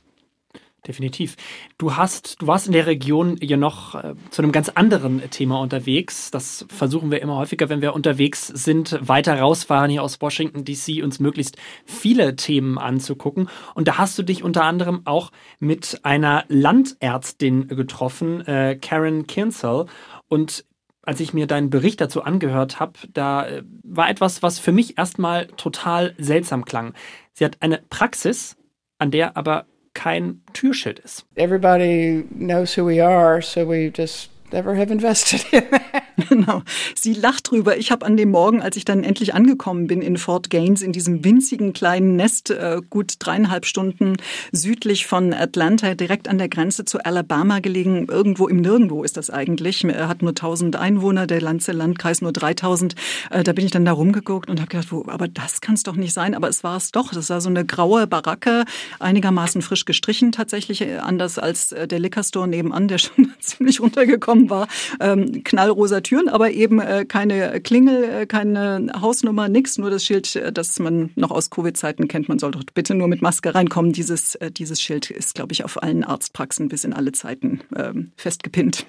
Definitiv. 0.86 1.36
Du 1.76 1.96
hast, 1.96 2.40
du 2.40 2.46
warst 2.46 2.66
in 2.66 2.72
der 2.72 2.86
Region 2.86 3.36
ja 3.42 3.58
noch 3.58 3.94
äh, 3.94 4.14
zu 4.30 4.40
einem 4.40 4.50
ganz 4.50 4.70
anderen 4.70 5.20
Thema 5.30 5.60
unterwegs. 5.60 6.30
Das 6.30 6.64
versuchen 6.70 7.10
wir 7.10 7.20
immer 7.20 7.36
häufiger, 7.36 7.68
wenn 7.68 7.82
wir 7.82 7.94
unterwegs 7.94 8.46
sind, 8.46 8.98
weiter 9.06 9.38
rausfahren 9.38 9.90
hier 9.90 10.02
aus 10.02 10.22
Washington 10.22 10.64
DC, 10.64 11.02
uns 11.04 11.20
möglichst 11.20 11.58
viele 11.84 12.34
Themen 12.34 12.78
anzugucken. 12.78 13.50
Und 13.74 13.88
da 13.88 13.98
hast 13.98 14.18
du 14.18 14.22
dich 14.22 14.42
unter 14.42 14.64
anderem 14.64 15.02
auch 15.04 15.32
mit 15.58 16.00
einer 16.04 16.44
Landärztin 16.48 17.68
getroffen, 17.68 18.40
äh, 18.46 18.78
Karen 18.80 19.26
Kinsell. 19.26 19.84
Und 20.28 20.64
als 21.02 21.20
ich 21.20 21.34
mir 21.34 21.46
deinen 21.46 21.68
Bericht 21.68 22.00
dazu 22.00 22.22
angehört 22.22 22.80
habe, 22.80 22.94
da 23.12 23.46
äh, 23.46 23.62
war 23.82 24.08
etwas, 24.08 24.42
was 24.42 24.58
für 24.58 24.72
mich 24.72 24.96
erstmal 24.96 25.46
total 25.46 26.14
seltsam 26.16 26.64
klang. 26.64 26.94
Sie 27.34 27.44
hat 27.44 27.58
eine 27.60 27.82
Praxis, 27.90 28.56
an 29.00 29.10
der 29.10 29.36
aber 29.36 29.66
kein 29.94 30.42
Türschild 30.52 31.00
ist. 31.00 31.24
Everybody 31.34 32.24
knows 32.30 32.76
who 32.76 32.86
we 32.86 33.04
are, 33.04 33.42
so 33.42 33.66
we 33.66 33.90
just 33.94 34.30
never 34.52 34.76
have 34.76 34.92
invested 34.92 35.44
in 35.52 35.68
that. 35.70 35.99
Genau. 36.30 36.62
Sie 36.94 37.12
lacht 37.12 37.50
drüber. 37.50 37.76
Ich 37.76 37.90
habe 37.90 38.06
an 38.06 38.16
dem 38.16 38.30
Morgen, 38.30 38.62
als 38.62 38.76
ich 38.76 38.84
dann 38.84 39.04
endlich 39.04 39.34
angekommen 39.34 39.88
bin 39.88 40.00
in 40.00 40.16
Fort 40.16 40.48
Gaines, 40.48 40.80
in 40.80 40.92
diesem 40.92 41.24
winzigen 41.24 41.72
kleinen 41.72 42.16
Nest, 42.16 42.50
äh, 42.50 42.80
gut 42.88 43.14
dreieinhalb 43.18 43.66
Stunden 43.66 44.16
südlich 44.52 45.06
von 45.06 45.34
Atlanta, 45.34 45.94
direkt 45.94 46.28
an 46.28 46.38
der 46.38 46.48
Grenze 46.48 46.84
zu 46.84 47.04
Alabama 47.04 47.58
gelegen, 47.58 48.06
irgendwo 48.08 48.48
im 48.48 48.60
Nirgendwo 48.60 49.02
ist 49.02 49.16
das 49.16 49.28
eigentlich. 49.30 49.84
Er 49.84 50.08
hat 50.08 50.22
nur 50.22 50.30
1000 50.30 50.76
Einwohner, 50.76 51.26
der 51.26 51.40
ganze 51.40 51.72
Landkreis 51.72 52.22
nur 52.22 52.32
3000. 52.32 52.94
Äh, 53.30 53.42
da 53.42 53.52
bin 53.52 53.64
ich 53.64 53.70
dann 53.70 53.84
da 53.84 53.92
rumgeguckt 53.92 54.48
und 54.48 54.60
habe 54.60 54.68
gedacht, 54.68 54.92
wo, 54.92 55.04
aber 55.06 55.28
das 55.28 55.60
kann 55.60 55.74
es 55.74 55.82
doch 55.82 55.96
nicht 55.96 56.12
sein. 56.12 56.34
Aber 56.34 56.48
es 56.48 56.64
war 56.64 56.76
es 56.76 56.92
doch. 56.92 57.12
Das 57.12 57.30
war 57.30 57.40
so 57.40 57.48
eine 57.48 57.64
graue 57.64 58.06
Baracke, 58.06 58.64
einigermaßen 58.98 59.62
frisch 59.62 59.84
gestrichen 59.84 60.32
tatsächlich, 60.32 60.80
äh, 60.80 60.98
anders 60.98 61.38
als 61.38 61.72
äh, 61.72 61.86
der 61.86 61.98
Liquor 61.98 62.22
Store 62.22 62.48
nebenan, 62.48 62.88
der 62.88 62.98
schon 62.98 63.32
ziemlich 63.40 63.80
runtergekommen 63.80 64.48
war. 64.48 64.68
Ähm, 65.00 65.44
knallrosa 65.44 66.00
Türen, 66.10 66.28
aber 66.28 66.50
eben 66.50 66.80
äh, 66.80 67.04
keine 67.06 67.60
Klingel, 67.60 68.02
äh, 68.02 68.26
keine 68.26 68.90
Hausnummer, 69.00 69.48
nichts, 69.48 69.78
nur 69.78 69.90
das 69.90 70.04
Schild, 70.04 70.34
äh, 70.34 70.52
das 70.52 70.76
man 70.80 71.10
noch 71.14 71.30
aus 71.30 71.50
Covid-Zeiten 71.50 72.08
kennt. 72.08 72.28
Man 72.28 72.40
soll 72.40 72.50
doch 72.50 72.64
bitte 72.74 72.96
nur 72.96 73.06
mit 73.06 73.22
Maske 73.22 73.54
reinkommen. 73.54 73.92
Dieses, 73.92 74.36
dieses 74.56 74.82
Schild 74.82 75.08
ist, 75.08 75.36
glaube 75.36 75.52
ich, 75.52 75.64
auf 75.64 75.80
allen 75.80 76.02
Arztpraxen 76.02 76.68
bis 76.68 76.82
in 76.82 76.94
alle 76.94 77.12
Zeiten 77.12 77.60
ähm, 77.76 78.10
festgepinnt. 78.16 78.86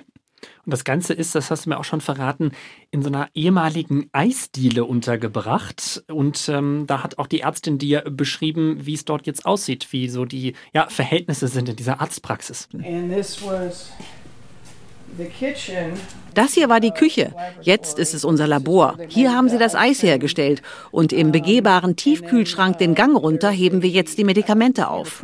Und 0.65 0.73
das 0.73 0.83
Ganze 0.83 1.13
ist, 1.13 1.35
das 1.35 1.51
hast 1.51 1.67
du 1.67 1.69
mir 1.69 1.79
auch 1.79 1.83
schon 1.83 2.01
verraten, 2.01 2.53
in 2.89 3.03
so 3.03 3.09
einer 3.09 3.29
ehemaligen 3.35 4.09
Eisdiele 4.13 4.85
untergebracht. 4.85 6.03
Und 6.07 6.49
ähm, 6.49 6.85
da 6.87 7.03
hat 7.03 7.19
auch 7.19 7.27
die 7.27 7.41
Ärztin 7.41 7.77
dir 7.77 8.01
beschrieben, 8.01 8.79
wie 8.83 8.95
es 8.95 9.05
dort 9.05 9.27
jetzt 9.27 9.45
aussieht, 9.45 9.89
wie 9.91 10.09
so 10.09 10.25
die 10.25 10.53
ja, 10.73 10.87
Verhältnisse 10.87 11.47
sind 11.47 11.69
in 11.69 11.75
dieser 11.75 12.01
Arztpraxis. 12.01 12.67
And 12.73 13.11
this 13.11 13.43
was 13.45 13.91
das 16.33 16.53
hier 16.53 16.69
war 16.69 16.79
die 16.79 16.91
Küche. 16.91 17.33
Jetzt 17.61 17.99
ist 17.99 18.13
es 18.13 18.23
unser 18.23 18.47
Labor. 18.47 18.97
Hier 19.09 19.35
haben 19.35 19.49
sie 19.49 19.57
das 19.57 19.75
Eis 19.75 20.01
hergestellt. 20.01 20.61
Und 20.91 21.11
im 21.11 21.31
begehbaren 21.31 21.95
Tiefkühlschrank 21.95 22.77
den 22.77 22.95
Gang 22.95 23.17
runter 23.17 23.49
heben 23.49 23.81
wir 23.81 23.89
jetzt 23.89 24.17
die 24.17 24.23
Medikamente 24.23 24.87
auf. 24.87 25.23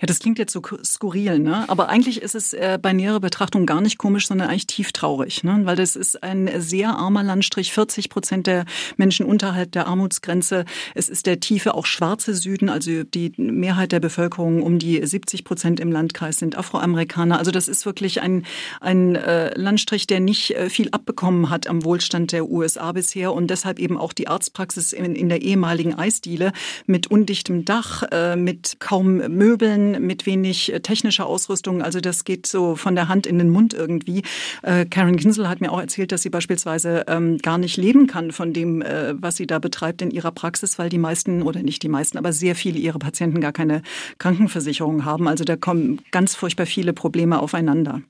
Ja, 0.00 0.06
das 0.06 0.20
klingt 0.20 0.38
jetzt 0.38 0.52
so 0.52 0.62
skurril, 0.84 1.40
ne? 1.40 1.68
Aber 1.68 1.88
eigentlich 1.88 2.22
ist 2.22 2.36
es 2.36 2.52
äh, 2.52 2.78
bei 2.80 2.92
näherer 2.92 3.18
Betrachtung 3.18 3.66
gar 3.66 3.80
nicht 3.80 3.98
komisch, 3.98 4.28
sondern 4.28 4.48
eigentlich 4.48 4.68
tief 4.68 4.92
traurig, 4.92 5.42
ne? 5.42 5.62
Weil 5.64 5.74
das 5.74 5.96
ist 5.96 6.22
ein 6.22 6.48
sehr 6.60 6.90
armer 6.90 7.24
Landstrich, 7.24 7.72
40 7.72 8.08
Prozent 8.08 8.46
der 8.46 8.64
Menschen 8.96 9.26
unterhalb 9.26 9.72
der 9.72 9.88
Armutsgrenze. 9.88 10.66
Es 10.94 11.08
ist 11.08 11.26
der 11.26 11.40
tiefe, 11.40 11.74
auch 11.74 11.84
schwarze 11.84 12.34
Süden, 12.34 12.68
also 12.68 13.02
die 13.02 13.32
Mehrheit 13.38 13.90
der 13.90 13.98
Bevölkerung, 13.98 14.62
um 14.62 14.78
die 14.78 15.04
70 15.04 15.42
Prozent 15.42 15.80
im 15.80 15.90
Landkreis 15.90 16.38
sind 16.38 16.56
Afroamerikaner. 16.56 17.36
Also 17.36 17.50
das 17.50 17.66
ist 17.66 17.84
wirklich 17.84 18.22
ein, 18.22 18.46
ein 18.80 19.16
äh, 19.16 19.52
Landstrich, 19.58 20.06
der 20.06 20.20
nicht 20.20 20.54
äh, 20.54 20.70
viel 20.70 20.90
abbekommen 20.92 21.50
hat 21.50 21.66
am 21.66 21.82
Wohlstand 21.82 22.30
der 22.30 22.48
USA 22.48 22.92
bisher 22.92 23.32
und 23.32 23.48
deshalb 23.48 23.80
eben 23.80 23.98
auch 23.98 24.12
die 24.12 24.28
Arztpraxis 24.28 24.92
in, 24.92 25.16
in 25.16 25.28
der 25.28 25.42
ehemaligen 25.42 25.96
Eisdiele 25.96 26.52
mit 26.86 27.08
undichtem 27.08 27.64
Dach, 27.64 28.04
äh, 28.12 28.36
mit 28.36 28.76
kaum 28.78 29.16
Möbeln, 29.16 29.87
mit 29.92 30.26
wenig 30.26 30.72
äh, 30.72 30.80
technischer 30.80 31.26
Ausrüstung. 31.26 31.82
Also 31.82 32.00
das 32.00 32.24
geht 32.24 32.46
so 32.46 32.76
von 32.76 32.94
der 32.94 33.08
Hand 33.08 33.26
in 33.26 33.38
den 33.38 33.50
Mund 33.50 33.74
irgendwie. 33.74 34.22
Äh, 34.62 34.86
Karen 34.86 35.16
Kinsel 35.16 35.48
hat 35.48 35.60
mir 35.60 35.72
auch 35.72 35.80
erzählt, 35.80 36.12
dass 36.12 36.22
sie 36.22 36.30
beispielsweise 36.30 37.04
ähm, 37.08 37.38
gar 37.38 37.58
nicht 37.58 37.76
leben 37.76 38.06
kann 38.06 38.32
von 38.32 38.52
dem, 38.52 38.82
äh, 38.82 39.14
was 39.20 39.36
sie 39.36 39.46
da 39.46 39.58
betreibt 39.58 40.02
in 40.02 40.10
ihrer 40.10 40.32
Praxis, 40.32 40.78
weil 40.78 40.88
die 40.88 40.98
meisten 40.98 41.42
oder 41.42 41.62
nicht 41.62 41.82
die 41.82 41.88
meisten, 41.88 42.18
aber 42.18 42.32
sehr 42.32 42.54
viele 42.54 42.78
ihrer 42.78 42.98
Patienten 42.98 43.40
gar 43.40 43.52
keine 43.52 43.82
Krankenversicherung 44.18 45.04
haben. 45.04 45.28
Also 45.28 45.44
da 45.44 45.56
kommen 45.56 46.00
ganz 46.10 46.34
furchtbar 46.34 46.66
viele 46.66 46.92
Probleme 46.92 47.40
aufeinander. 47.40 48.02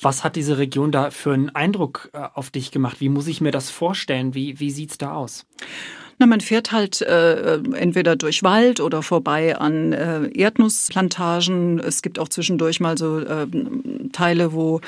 Was 0.00 0.24
hat 0.24 0.36
diese 0.36 0.58
Region 0.58 0.90
da 0.90 1.10
für 1.10 1.32
einen 1.32 1.50
Eindruck 1.50 2.10
auf 2.34 2.50
dich 2.50 2.72
gemacht? 2.72 3.00
Wie 3.00 3.08
muss 3.08 3.28
ich 3.28 3.40
mir 3.40 3.52
das 3.52 3.70
vorstellen? 3.70 4.34
Wie, 4.34 4.58
wie 4.58 4.72
sieht 4.72 4.90
es 4.90 4.98
da 4.98 5.14
aus? 5.14 5.46
Na, 6.18 6.26
man 6.26 6.40
fährt 6.40 6.72
halt 6.72 7.02
äh, 7.02 7.56
entweder 7.74 8.16
durch 8.16 8.42
Wald 8.42 8.80
oder 8.80 9.02
vorbei 9.02 9.56
an 9.58 9.92
äh, 9.92 10.28
Erdnussplantagen. 10.28 11.80
Es 11.80 12.02
gibt 12.02 12.18
auch 12.18 12.28
zwischendurch 12.28 12.80
mal 12.80 12.96
so 12.96 13.18
äh, 13.18 13.46
Teile, 14.12 14.52
wo 14.52 14.80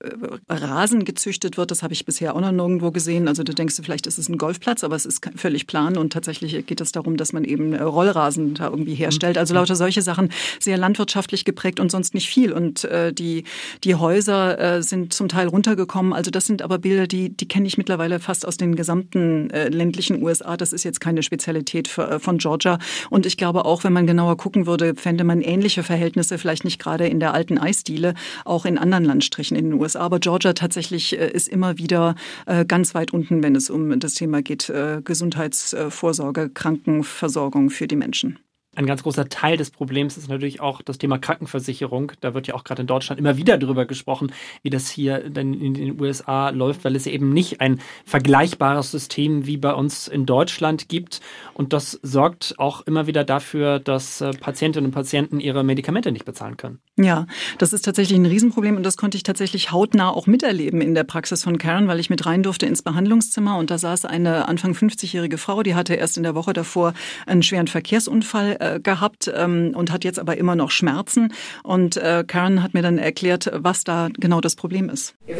äh, 0.00 0.08
Rasen 0.52 1.04
gezüchtet 1.04 1.56
wird. 1.56 1.70
Das 1.70 1.82
habe 1.82 1.94
ich 1.94 2.04
bisher 2.04 2.36
auch 2.36 2.40
noch 2.40 2.52
nirgendwo 2.52 2.90
gesehen. 2.90 3.28
Also 3.28 3.42
du 3.42 3.54
denkst, 3.54 3.76
vielleicht 3.82 4.06
ist 4.06 4.18
es 4.18 4.28
ein 4.28 4.36
Golfplatz, 4.36 4.84
aber 4.84 4.94
es 4.96 5.06
ist 5.06 5.26
völlig 5.36 5.66
plan 5.66 5.96
und 5.96 6.12
tatsächlich 6.12 6.66
geht 6.66 6.80
es 6.80 6.92
darum, 6.92 7.16
dass 7.16 7.32
man 7.32 7.44
eben 7.44 7.72
äh, 7.72 7.82
Rollrasen 7.82 8.54
da 8.54 8.68
irgendwie 8.68 8.94
herstellt. 8.94 9.38
Also 9.38 9.54
lauter 9.54 9.76
solche 9.76 10.02
Sachen, 10.02 10.30
sehr 10.60 10.76
landwirtschaftlich 10.76 11.44
geprägt 11.44 11.80
und 11.80 11.90
sonst 11.90 12.12
nicht 12.12 12.28
viel. 12.28 12.52
Und 12.52 12.84
äh, 12.84 13.12
die, 13.12 13.44
die 13.84 13.94
Häuser 13.94 14.58
äh, 14.58 14.82
sind 14.82 15.14
zum 15.14 15.28
Teil 15.28 15.48
runtergekommen. 15.48 16.12
Also 16.12 16.30
das 16.30 16.46
sind 16.46 16.60
aber 16.60 16.78
Bilder, 16.78 17.06
die, 17.06 17.30
die 17.30 17.48
kenne 17.48 17.66
ich 17.66 17.78
mittlerweile 17.78 18.20
fast 18.20 18.46
aus 18.46 18.58
den 18.58 18.76
gesamten 18.76 19.50
äh, 19.50 19.68
ländlichen 19.68 20.22
USA. 20.22 20.56
Das 20.56 20.73
ist 20.74 20.84
jetzt 20.84 21.00
keine 21.00 21.22
Spezialität 21.22 21.96
äh, 21.98 22.18
von 22.18 22.38
Georgia. 22.38 22.78
Und 23.10 23.26
ich 23.26 23.36
glaube 23.36 23.64
auch, 23.64 23.84
wenn 23.84 23.92
man 23.92 24.06
genauer 24.06 24.36
gucken 24.36 24.66
würde, 24.66 24.94
fände 24.94 25.24
man 25.24 25.40
ähnliche 25.40 25.82
Verhältnisse, 25.82 26.38
vielleicht 26.38 26.64
nicht 26.64 26.78
gerade 26.78 27.06
in 27.06 27.20
der 27.20 27.32
alten 27.32 27.58
Eisdiele, 27.58 28.14
auch 28.44 28.66
in 28.66 28.78
anderen 28.78 29.04
Landstrichen 29.04 29.56
in 29.56 29.70
den 29.70 29.80
USA. 29.80 30.00
Aber 30.00 30.18
Georgia 30.18 30.52
tatsächlich 30.52 31.18
äh, 31.18 31.30
ist 31.30 31.48
immer 31.48 31.78
wieder 31.78 32.14
äh, 32.46 32.64
ganz 32.64 32.94
weit 32.94 33.12
unten, 33.12 33.42
wenn 33.42 33.56
es 33.56 33.70
um 33.70 33.98
das 33.98 34.14
Thema 34.14 34.42
geht, 34.42 34.72
Gesundheitsvorsorge, 35.04 36.50
Krankenversorgung 36.50 37.70
für 37.70 37.86
die 37.86 37.96
Menschen. 37.96 38.43
Ein 38.76 38.86
ganz 38.86 39.02
großer 39.02 39.28
Teil 39.28 39.56
des 39.56 39.70
Problems 39.70 40.16
ist 40.16 40.28
natürlich 40.28 40.60
auch 40.60 40.82
das 40.82 40.98
Thema 40.98 41.18
Krankenversicherung. 41.18 42.12
Da 42.20 42.34
wird 42.34 42.46
ja 42.46 42.54
auch 42.54 42.64
gerade 42.64 42.82
in 42.82 42.86
Deutschland 42.86 43.18
immer 43.18 43.36
wieder 43.36 43.58
drüber 43.58 43.86
gesprochen, 43.86 44.32
wie 44.62 44.70
das 44.70 44.88
hier 44.88 45.24
in 45.24 45.74
den 45.74 46.00
USA 46.00 46.50
läuft, 46.50 46.84
weil 46.84 46.96
es 46.96 47.06
eben 47.06 47.32
nicht 47.32 47.60
ein 47.60 47.80
vergleichbares 48.04 48.90
System 48.90 49.46
wie 49.46 49.56
bei 49.56 49.72
uns 49.72 50.08
in 50.08 50.26
Deutschland 50.26 50.88
gibt. 50.88 51.20
Und 51.54 51.72
das 51.72 51.98
sorgt 52.02 52.54
auch 52.58 52.82
immer 52.82 53.06
wieder 53.06 53.24
dafür, 53.24 53.78
dass 53.78 54.20
äh, 54.20 54.30
Patientinnen 54.32 54.86
und 54.86 54.92
Patienten 54.92 55.40
ihre 55.40 55.64
Medikamente 55.64 56.12
nicht 56.12 56.24
bezahlen 56.24 56.56
können. 56.56 56.80
Ja, 56.96 57.26
das 57.58 57.72
ist 57.72 57.84
tatsächlich 57.84 58.18
ein 58.18 58.26
Riesenproblem 58.26 58.76
und 58.76 58.84
das 58.84 58.96
konnte 58.96 59.16
ich 59.16 59.24
tatsächlich 59.24 59.72
hautnah 59.72 60.10
auch 60.10 60.26
miterleben 60.26 60.80
in 60.80 60.94
der 60.94 61.04
Praxis 61.04 61.42
von 61.42 61.58
Karen, 61.58 61.88
weil 61.88 61.98
ich 61.98 62.10
mit 62.10 62.24
rein 62.24 62.42
durfte 62.42 62.66
ins 62.66 62.82
Behandlungszimmer 62.82 63.58
und 63.58 63.70
da 63.70 63.78
saß 63.78 64.04
eine 64.04 64.46
Anfang 64.48 64.72
50-jährige 64.72 65.38
Frau, 65.38 65.62
die 65.62 65.74
hatte 65.74 65.94
erst 65.94 66.16
in 66.16 66.22
der 66.22 66.34
Woche 66.34 66.52
davor 66.52 66.94
einen 67.26 67.42
schweren 67.42 67.66
Verkehrsunfall 67.66 68.56
äh, 68.64 68.80
gehabt 68.80 69.30
ähm, 69.34 69.72
und 69.76 69.92
hat 69.92 70.04
jetzt 70.04 70.18
aber 70.18 70.36
immer 70.36 70.56
noch 70.56 70.70
Schmerzen. 70.70 71.32
Und 71.62 71.96
äh, 71.96 72.24
Karen 72.26 72.62
hat 72.62 72.74
mir 72.74 72.82
dann 72.82 72.98
erklärt, 72.98 73.50
was 73.52 73.84
da 73.84 74.08
genau 74.18 74.40
das 74.40 74.56
Problem 74.56 74.88
ist. 74.88 75.14
E 75.26 75.34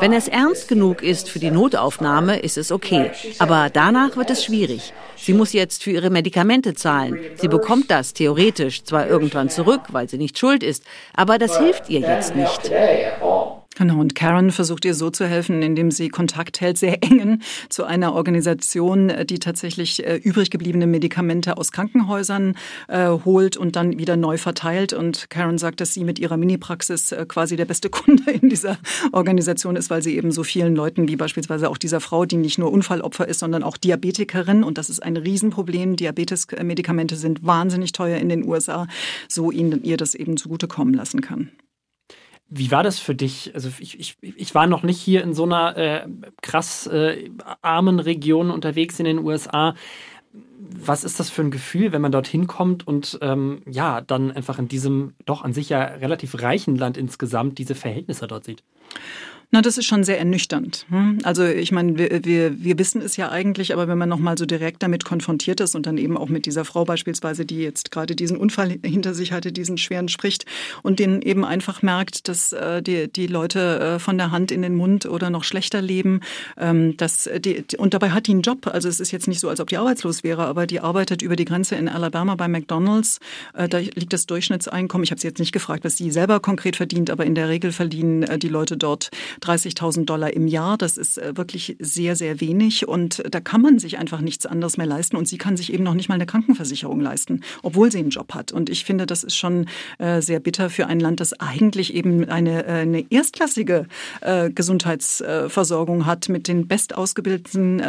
Wenn 0.00 0.12
es 0.12 0.28
ernst 0.28 0.68
genug 0.68 1.02
ist 1.02 1.30
für 1.30 1.38
die 1.38 1.50
Notaufnahme, 1.50 2.38
ist 2.38 2.58
es 2.58 2.70
okay. 2.70 3.10
Aber 3.38 3.70
danach 3.72 4.16
wird 4.16 4.30
es 4.30 4.44
schwierig. 4.44 4.92
Sie 5.16 5.32
muss 5.32 5.52
jetzt 5.52 5.82
für 5.82 5.90
ihre 5.90 6.10
Medikamente 6.10 6.74
zahlen. 6.74 7.18
Sie 7.36 7.48
bekommt 7.48 7.90
das 7.90 8.12
theoretisch 8.12 8.84
zwar 8.84 9.06
irgendwann 9.08 9.48
zurück, 9.50 9.82
weil 9.90 10.08
sie 10.08 10.18
nicht 10.18 10.38
schuld 10.38 10.62
ist, 10.62 10.84
aber 11.14 11.38
das 11.38 11.58
hilft 11.58 11.88
ihr 11.88 12.00
jetzt 12.00 12.36
nicht. 12.36 12.70
Genau, 13.78 14.00
und 14.00 14.16
Karen 14.16 14.50
versucht 14.50 14.84
ihr 14.84 14.94
so 14.94 15.08
zu 15.08 15.24
helfen, 15.24 15.62
indem 15.62 15.92
sie 15.92 16.08
Kontakt 16.08 16.60
hält, 16.60 16.78
sehr 16.78 17.00
engen, 17.04 17.44
zu 17.68 17.84
einer 17.84 18.12
Organisation, 18.12 19.12
die 19.24 19.38
tatsächlich 19.38 20.04
äh, 20.04 20.16
übrig 20.16 20.50
gebliebene 20.50 20.88
Medikamente 20.88 21.56
aus 21.56 21.70
Krankenhäusern 21.70 22.56
äh, 22.88 23.06
holt 23.24 23.56
und 23.56 23.76
dann 23.76 23.96
wieder 23.96 24.16
neu 24.16 24.36
verteilt. 24.36 24.94
Und 24.94 25.30
Karen 25.30 25.58
sagt, 25.58 25.80
dass 25.80 25.94
sie 25.94 26.02
mit 26.02 26.18
ihrer 26.18 26.36
Mini-Praxis 26.36 27.12
äh, 27.12 27.24
quasi 27.28 27.54
der 27.54 27.66
beste 27.66 27.88
Kunde 27.98 28.32
in 28.32 28.48
dieser 28.48 28.78
Organisation 29.12 29.76
ist, 29.76 29.90
weil 29.90 30.02
sie 30.02 30.16
eben 30.16 30.32
so 30.32 30.42
vielen 30.42 30.74
Leuten, 30.74 31.06
wie 31.06 31.14
beispielsweise 31.14 31.70
auch 31.70 31.78
dieser 31.78 32.00
Frau, 32.00 32.24
die 32.24 32.36
nicht 32.36 32.58
nur 32.58 32.72
Unfallopfer 32.72 33.28
ist, 33.28 33.38
sondern 33.38 33.62
auch 33.62 33.76
Diabetikerin, 33.76 34.64
und 34.64 34.76
das 34.76 34.90
ist 34.90 35.04
ein 35.04 35.16
Riesenproblem. 35.16 35.94
Diabetes-Medikamente 35.94 37.14
sind 37.14 37.46
wahnsinnig 37.46 37.92
teuer 37.92 38.18
in 38.18 38.28
den 38.28 38.44
USA, 38.44 38.88
so 39.28 39.52
ihnen 39.52 39.84
ihr 39.84 39.96
das 39.96 40.16
eben 40.16 40.36
zugutekommen 40.36 40.94
lassen 40.94 41.20
kann. 41.20 41.52
Wie 42.50 42.70
war 42.70 42.82
das 42.82 42.98
für 42.98 43.14
dich? 43.14 43.52
Also 43.54 43.70
ich, 43.78 43.98
ich, 44.00 44.16
ich 44.22 44.54
war 44.54 44.66
noch 44.66 44.82
nicht 44.82 44.98
hier 45.00 45.22
in 45.22 45.34
so 45.34 45.44
einer 45.44 45.76
äh, 45.76 46.08
krass 46.40 46.86
äh, 46.86 47.30
armen 47.60 48.00
Region 48.00 48.50
unterwegs 48.50 48.98
in 48.98 49.04
den 49.04 49.18
USA. 49.18 49.74
Was 50.32 51.04
ist 51.04 51.20
das 51.20 51.30
für 51.30 51.42
ein 51.42 51.50
Gefühl, 51.50 51.92
wenn 51.92 52.02
man 52.02 52.12
dorthin 52.12 52.46
kommt 52.46 52.86
und 52.86 53.18
ähm, 53.22 53.62
ja, 53.68 54.00
dann 54.00 54.30
einfach 54.30 54.58
in 54.58 54.68
diesem 54.68 55.14
doch 55.26 55.42
an 55.42 55.52
sich 55.52 55.68
ja 55.68 55.82
relativ 55.82 56.40
reichen 56.42 56.76
Land 56.76 56.96
insgesamt 56.96 57.58
diese 57.58 57.74
Verhältnisse 57.74 58.26
dort 58.26 58.44
sieht? 58.44 58.62
Na, 59.50 59.62
das 59.62 59.78
ist 59.78 59.86
schon 59.86 60.04
sehr 60.04 60.18
ernüchternd. 60.18 60.84
Hm? 60.90 61.20
Also 61.22 61.42
ich 61.42 61.72
meine, 61.72 61.96
wir, 61.96 62.22
wir, 62.22 62.62
wir 62.62 62.78
wissen 62.78 63.00
es 63.00 63.16
ja 63.16 63.30
eigentlich, 63.30 63.72
aber 63.72 63.88
wenn 63.88 63.96
man 63.96 64.10
nochmal 64.10 64.36
so 64.36 64.44
direkt 64.44 64.82
damit 64.82 65.06
konfrontiert 65.06 65.60
ist 65.60 65.74
und 65.74 65.86
dann 65.86 65.96
eben 65.96 66.18
auch 66.18 66.28
mit 66.28 66.44
dieser 66.44 66.66
Frau 66.66 66.84
beispielsweise, 66.84 67.46
die 67.46 67.60
jetzt 67.60 67.90
gerade 67.90 68.14
diesen 68.14 68.36
Unfall 68.36 68.76
hinter 68.84 69.14
sich 69.14 69.32
hatte, 69.32 69.50
diesen 69.50 69.78
schweren 69.78 70.08
spricht 70.08 70.44
und 70.82 70.98
den 70.98 71.22
eben 71.22 71.46
einfach 71.46 71.80
merkt, 71.80 72.28
dass 72.28 72.52
äh, 72.52 72.82
die, 72.82 73.10
die 73.10 73.26
Leute 73.26 73.80
äh, 73.80 73.98
von 73.98 74.18
der 74.18 74.32
Hand 74.32 74.52
in 74.52 74.60
den 74.60 74.74
Mund 74.74 75.06
oder 75.06 75.30
noch 75.30 75.44
schlechter 75.44 75.80
leben, 75.80 76.20
ähm, 76.58 76.98
dass 76.98 77.26
die, 77.38 77.64
und 77.78 77.94
dabei 77.94 78.10
hat 78.10 78.26
die 78.26 78.32
einen 78.32 78.42
Job. 78.42 78.66
Also 78.66 78.90
es 78.90 79.00
ist 79.00 79.12
jetzt 79.12 79.28
nicht 79.28 79.40
so, 79.40 79.48
als 79.48 79.60
ob 79.60 79.68
die 79.70 79.78
arbeitslos 79.78 80.24
wäre, 80.24 80.44
aber 80.44 80.66
die 80.66 80.80
arbeitet 80.80 81.22
über 81.22 81.36
die 81.36 81.46
Grenze 81.46 81.74
in 81.76 81.88
Alabama 81.88 82.34
bei 82.34 82.48
McDonald's. 82.48 83.18
Äh, 83.54 83.66
da 83.66 83.78
liegt 83.78 84.12
das 84.12 84.26
Durchschnittseinkommen. 84.26 85.04
Ich 85.04 85.10
habe 85.10 85.22
sie 85.22 85.26
jetzt 85.26 85.38
nicht 85.38 85.52
gefragt, 85.52 85.84
was 85.84 85.96
sie 85.96 86.10
selber 86.10 86.38
konkret 86.40 86.76
verdient, 86.76 87.08
aber 87.08 87.24
in 87.24 87.34
der 87.34 87.48
Regel 87.48 87.72
verdienen 87.72 88.24
äh, 88.24 88.38
die 88.38 88.48
Leute 88.48 88.76
dort 88.76 89.08
30.000 89.40 90.04
Dollar 90.04 90.32
im 90.32 90.46
Jahr. 90.46 90.78
Das 90.78 90.96
ist 90.96 91.18
äh, 91.18 91.36
wirklich 91.36 91.76
sehr, 91.78 92.16
sehr 92.16 92.40
wenig 92.40 92.86
und 92.88 93.22
da 93.30 93.40
kann 93.40 93.60
man 93.60 93.78
sich 93.78 93.98
einfach 93.98 94.20
nichts 94.20 94.46
anderes 94.46 94.76
mehr 94.76 94.86
leisten 94.86 95.16
und 95.16 95.28
sie 95.28 95.38
kann 95.38 95.56
sich 95.56 95.72
eben 95.72 95.84
noch 95.84 95.94
nicht 95.94 96.08
mal 96.08 96.16
eine 96.16 96.26
Krankenversicherung 96.26 97.00
leisten, 97.00 97.42
obwohl 97.62 97.90
sie 97.92 97.98
einen 97.98 98.10
Job 98.10 98.34
hat. 98.34 98.52
Und 98.52 98.70
ich 98.70 98.84
finde, 98.84 99.06
das 99.06 99.24
ist 99.24 99.36
schon 99.36 99.66
äh, 99.98 100.20
sehr 100.20 100.40
bitter 100.40 100.70
für 100.70 100.86
ein 100.86 101.00
Land, 101.00 101.20
das 101.20 101.38
eigentlich 101.40 101.94
eben 101.94 102.28
eine, 102.28 102.66
äh, 102.66 102.72
eine 102.80 103.04
erstklassige 103.10 103.86
Gesundheitsversorgung 104.54 106.06
hat 106.06 106.28
mit 106.28 106.48
den 106.48 106.66
bestausgebildeten 106.66 107.82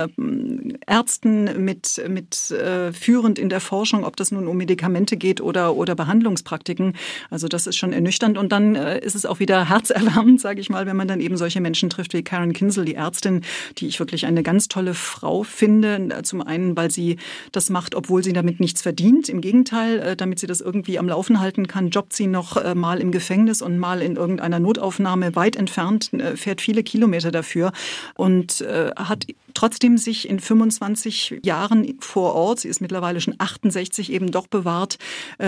Ärzten, 0.85 1.63
mit, 1.63 2.01
mit 2.07 2.53
führend 2.93 3.39
in 3.39 3.49
der 3.49 3.59
Forschung, 3.59 4.03
ob 4.03 4.15
das 4.15 4.31
nun 4.31 4.47
um 4.47 4.57
Medikamente 4.57 5.17
geht 5.17 5.41
oder, 5.41 5.75
oder 5.75 5.95
Behandlungspraktiken. 5.95 6.93
Also 7.29 7.47
das 7.47 7.67
ist 7.67 7.77
schon 7.77 7.93
ernüchternd 7.93 8.37
und 8.37 8.51
dann 8.51 8.75
ist 8.75 9.15
es 9.15 9.25
auch 9.25 9.39
wieder 9.39 9.69
herzerwärmend, 9.69 10.41
sage 10.41 10.61
ich 10.61 10.69
mal, 10.69 10.85
wenn 10.85 10.97
man 10.97 11.07
dann 11.07 11.19
eben 11.19 11.37
solche 11.39 11.61
Menschen 11.61 11.89
trifft 11.89 12.13
wie 12.13 12.21
Karen 12.21 12.53
Kinsel, 12.53 12.85
die 12.85 12.93
Ärztin, 12.93 13.41
die 13.79 13.87
ich 13.87 13.99
wirklich 13.99 14.27
eine 14.27 14.43
ganz 14.43 14.67
tolle 14.67 14.93
Frau 14.93 15.41
finde. 15.41 16.21
Zum 16.23 16.43
einen, 16.43 16.77
weil 16.77 16.91
sie 16.91 17.17
das 17.51 17.71
macht, 17.71 17.95
obwohl 17.95 18.23
sie 18.23 18.33
damit 18.33 18.59
nichts 18.59 18.83
verdient. 18.83 19.29
Im 19.29 19.41
Gegenteil, 19.41 19.99
äh, 19.99 20.15
damit 20.15 20.39
sie 20.39 20.45
das 20.45 20.61
irgendwie 20.61 20.99
am 20.99 21.09
Laufen 21.09 21.39
halten 21.39 21.67
kann, 21.67 21.89
jobbt 21.89 22.13
sie 22.13 22.27
noch 22.27 22.57
äh, 22.57 22.75
mal 22.75 22.99
im 22.99 23.11
Gefängnis 23.11 23.63
und 23.63 23.79
mal 23.79 24.03
in 24.03 24.15
irgendeiner 24.15 24.59
Notaufnahme 24.59 25.35
weit 25.35 25.55
entfernt, 25.55 26.13
äh, 26.13 26.37
fährt 26.37 26.61
viele 26.61 26.83
Kilometer 26.83 27.31
dafür 27.31 27.71
und 28.15 28.59
hat 28.59 29.25
trotzdem 29.53 29.97
sich 29.97 30.27
in 30.29 30.39
25 30.39 31.41
Jahren 31.43 31.95
vor 31.99 32.35
Ort, 32.35 32.59
sie 32.59 32.67
ist 32.67 32.81
mittlerweile 32.81 33.21
schon 33.21 33.35
68, 33.37 34.11
eben 34.11 34.31
doch 34.31 34.47
bewahrt, 34.47 34.97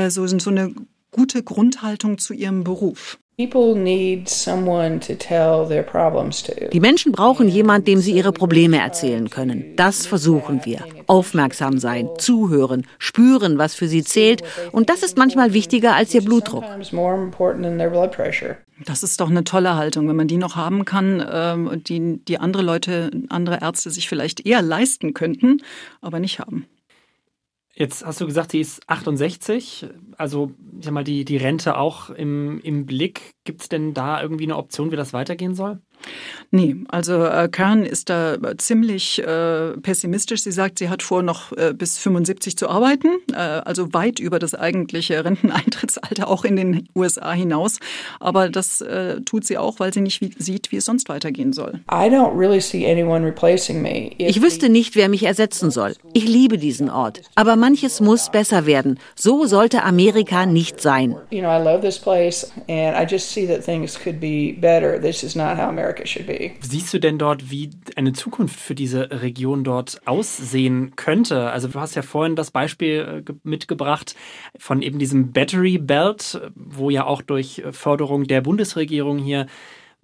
so, 0.10 0.26
so 0.26 0.50
eine 0.50 0.74
gute 1.12 1.44
Grundhaltung 1.44 2.18
zu 2.18 2.34
ihrem 2.34 2.64
Beruf. 2.64 3.20
Die 6.74 6.80
Menschen 6.80 7.12
brauchen 7.12 7.48
jemand, 7.48 7.88
dem 7.88 8.00
sie 8.00 8.12
ihre 8.12 8.32
Probleme 8.32 8.80
erzählen 8.80 9.30
können. 9.30 9.76
Das 9.76 10.06
versuchen 10.06 10.62
wir. 10.66 10.80
Aufmerksam 11.08 11.78
sein, 11.78 12.10
zuhören, 12.18 12.86
spüren, 13.00 13.58
was 13.58 13.76
für 13.76 13.88
sie 13.88 14.04
zählt. 14.04 14.44
Und 14.72 14.90
das 14.90 15.04
ist 15.04 15.18
manchmal 15.18 15.54
wichtiger 15.54 15.96
als 15.96 16.14
ihr 16.14 16.22
Blutdruck. 16.22 16.64
Das 18.86 19.04
ist 19.04 19.22
doch 19.22 19.30
eine 19.30 19.44
tolle 19.44 19.76
Haltung, 19.76 20.08
wenn 20.08 20.16
man 20.16 20.28
die 20.28 20.38
noch 20.38 20.56
haben 20.56 20.86
kann, 20.86 21.24
ähm, 21.32 21.84
die, 21.84 22.20
die 22.26 22.40
andere 22.40 22.64
Leute, 22.64 23.12
andere 23.30 23.60
Ärzte 23.62 23.92
sich 23.92 24.10
vielleicht 24.10 24.46
eher 24.46 24.62
leisten 24.62 25.14
könnten, 25.14 25.62
aber 26.02 26.20
nicht 26.20 26.40
haben. 26.40 26.66
Jetzt 27.74 28.06
hast 28.06 28.20
du 28.20 28.26
gesagt, 28.26 28.52
sie 28.52 28.60
ist 28.60 28.88
68, 28.90 29.88
also 30.18 30.52
ich 30.78 30.86
sag 30.86 30.94
mal, 30.94 31.04
die, 31.04 31.24
die 31.24 31.38
Rente 31.38 31.78
auch 31.78 32.10
im, 32.10 32.60
im 32.62 32.86
Blick. 32.86 33.34
Gibt 33.46 33.62
es 33.62 33.70
denn 33.70 33.94
da 33.94 34.22
irgendwie 34.22 34.44
eine 34.44 34.58
Option, 34.58 34.92
wie 34.92 34.98
das 34.98 35.14
weitergehen 35.14 35.56
soll? 35.56 35.80
Nee, 36.54 36.76
also 36.90 37.24
äh, 37.24 37.48
Kern 37.50 37.86
ist 37.86 38.10
da 38.10 38.38
ziemlich 38.58 39.20
äh, 39.20 39.72
pessimistisch. 39.82 40.44
Sie 40.44 40.52
sagt, 40.52 40.80
sie 40.80 40.90
hat 40.90 41.02
vor, 41.02 41.24
noch 41.24 41.54
äh, 41.54 41.74
bis 41.74 41.98
75 41.98 42.58
zu 42.58 42.68
arbeiten, 42.68 43.08
äh, 43.32 43.36
also 43.38 43.94
weit 43.94 44.20
über 44.20 44.38
das 44.38 44.54
eigentliche 44.54 45.24
Renteneintrittsalter 45.26 46.28
auch 46.28 46.44
in 46.44 46.58
den 46.58 46.90
USA 46.94 47.32
hinaus. 47.32 47.80
Aber 48.20 48.50
das 48.50 48.82
äh, 48.82 49.22
tut 49.22 49.46
sie 49.46 49.58
auch, 49.58 49.80
weil 49.80 49.94
sie 49.94 50.02
nicht 50.02 50.20
wie, 50.20 50.32
sieht, 50.38 50.74
wie 50.74 50.78
es 50.78 50.86
sonst 50.86 51.08
weitergehen 51.08 51.54
soll. 51.54 51.80
Ich 54.18 54.42
wüsste 54.42 54.70
nicht, 54.70 54.96
wer 54.96 55.10
mich 55.10 55.24
ersetzen 55.24 55.72
soll. 55.72 55.96
Ich 56.14 56.26
liebe 56.26 56.58
diesen 56.58 56.90
Ort. 56.90 57.22
Aber 57.36 57.56
manches 57.56 58.02
muss 58.02 58.30
besser 58.30 58.66
werden. 58.66 59.00
So 59.16 59.46
sollte 59.46 59.84
Amerika 59.84 60.46
nicht 60.46 60.82
sein. 60.82 61.16
You 61.30 61.40
know, 61.40 61.50
I 61.50 61.64
love 61.64 61.80
this 61.80 61.98
place 61.98 62.52
and 62.68 62.98
I 62.98 63.06
just 63.10 63.32
see 63.32 63.48
that 63.48 63.64
things 63.64 63.98
could 63.98 64.20
be 64.20 64.58
better. 64.60 65.00
This 65.00 65.24
is 65.24 65.36
not 65.36 65.58
how 65.58 65.70
America 65.70 65.91
Siehst 66.62 66.94
du 66.94 67.00
denn 67.00 67.18
dort, 67.18 67.52
wie 67.52 67.70
eine 67.96 68.14
Zukunft 68.14 68.60
für 68.60 68.76
diese 68.76 69.22
Region 69.22 69.64
dort 69.64 70.02
aussehen 70.06 70.96
könnte? 70.96 71.50
Also 71.52 71.68
du 71.68 71.80
hast 71.80 71.96
ja 71.96 72.02
vorhin 72.02 72.36
das 72.36 72.52
Beispiel 72.52 73.24
äh, 73.28 73.34
mitgebracht 73.44 74.16
von 74.58 74.82
eben 74.82 75.00
diesem 75.00 75.32
Battery 75.32 75.78
Belt, 75.78 76.42
wo 76.56 76.90
ja 76.90 77.06
auch 77.06 77.22
durch 77.22 77.64
Förderung 77.72 78.26
der 78.26 78.42
Bundesregierung 78.42 79.18
hier 79.18 79.48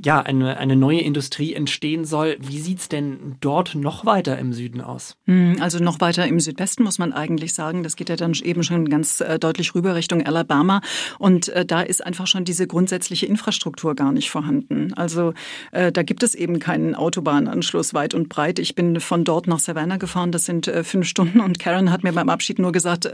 ja, 0.03 0.21
eine, 0.21 0.57
eine 0.57 0.75
neue 0.75 1.01
Industrie 1.01 1.55
entstehen 1.55 2.05
soll. 2.05 2.37
Wie 2.39 2.59
sieht 2.59 2.79
es 2.79 2.87
denn 2.89 3.37
dort 3.41 3.73
noch 3.73 4.05
weiter 4.05 4.37
im 4.37 4.53
Süden 4.53 4.79
aus? 4.79 5.15
Hm, 5.25 5.57
also 5.59 5.83
noch 5.83 5.99
weiter 5.99 6.27
im 6.27 6.39
Südwesten 6.39 6.83
muss 6.83 6.99
man 6.99 7.13
eigentlich 7.13 7.55
sagen. 7.55 7.81
Das 7.81 7.95
geht 7.95 8.09
ja 8.09 8.15
dann 8.15 8.33
eben 8.43 8.61
schon 8.61 8.89
ganz 8.89 9.21
äh, 9.21 9.39
deutlich 9.39 9.73
rüber 9.73 9.95
Richtung 9.95 10.23
Alabama. 10.23 10.81
Und 11.17 11.49
äh, 11.49 11.65
da 11.65 11.81
ist 11.81 12.05
einfach 12.05 12.27
schon 12.27 12.45
diese 12.45 12.67
grundsätzliche 12.67 13.25
Infrastruktur 13.25 13.95
gar 13.95 14.11
nicht 14.11 14.29
vorhanden. 14.29 14.93
Also 14.93 15.33
äh, 15.71 15.91
da 15.91 16.03
gibt 16.03 16.21
es 16.21 16.35
eben 16.35 16.59
keinen 16.59 16.93
Autobahnanschluss 16.93 17.95
weit 17.95 18.13
und 18.13 18.29
breit. 18.29 18.59
Ich 18.59 18.75
bin 18.75 18.99
von 18.99 19.23
dort 19.23 19.47
nach 19.47 19.59
Savannah 19.59 19.97
gefahren. 19.97 20.31
Das 20.31 20.45
sind 20.45 20.71
fünf 20.83 21.07
Stunden. 21.07 21.39
Und 21.39 21.57
Karen 21.57 21.91
hat 21.91 22.03
mir 22.03 22.13
beim 22.13 22.29
Abschied 22.29 22.59
nur 22.59 22.71
gesagt, 22.71 23.05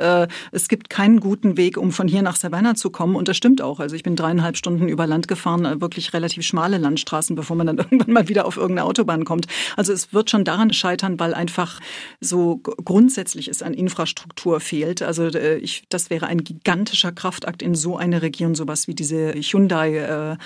es 0.52 0.68
gibt 0.68 0.90
keinen 0.90 1.20
guten 1.20 1.56
Weg, 1.56 1.78
um 1.78 1.92
von 1.92 2.08
hier 2.08 2.22
nach 2.22 2.36
Savannah 2.36 2.76
zu 2.76 2.90
kommen. 2.90 3.16
Und 3.16 3.28
das 3.28 3.38
stimmt 3.38 3.62
auch. 3.62 3.80
Also 3.80 3.96
ich 3.96 4.04
bin 4.04 4.16
dreieinhalb 4.16 4.58
Stunden 4.58 4.88
über 4.88 5.08
Land 5.08 5.28
gefahren, 5.28 5.82
wirklich 5.82 6.14
relativ 6.14 6.44
schmal 6.44 6.73
normale 6.74 6.78
Landstraßen, 6.78 7.36
bevor 7.36 7.56
man 7.56 7.68
dann 7.68 7.78
irgendwann 7.92 8.14
mal 8.14 8.28
wieder 8.28 8.46
auf 8.46 8.58
irgendeine 8.58 8.88
Autobahn 8.88 9.26
kommt. 9.26 9.48
Also 9.78 9.94
es 9.94 10.14
wird 10.14 10.30
schon 10.30 10.44
daran 10.44 10.74
scheitern, 10.74 11.20
weil 11.20 11.34
einfach 11.34 11.80
so 12.20 12.58
grundsätzlich 12.58 13.48
es 13.48 13.62
an 13.62 13.74
Infrastruktur 13.74 14.60
fehlt. 14.60 15.02
Also 15.02 15.26
äh, 15.26 15.58
ich, 15.58 15.84
das 15.90 16.10
wäre 16.10 16.28
ein 16.28 16.44
gigantischer 16.44 17.12
Kraftakt 17.12 17.62
in 17.62 17.76
so 17.76 17.98
eine 17.98 18.22
Region, 18.22 18.56
sowas 18.56 18.88
wie 18.88 18.96
diese 18.96 19.34
Hyundai 19.34 19.98
äh, 19.98 20.38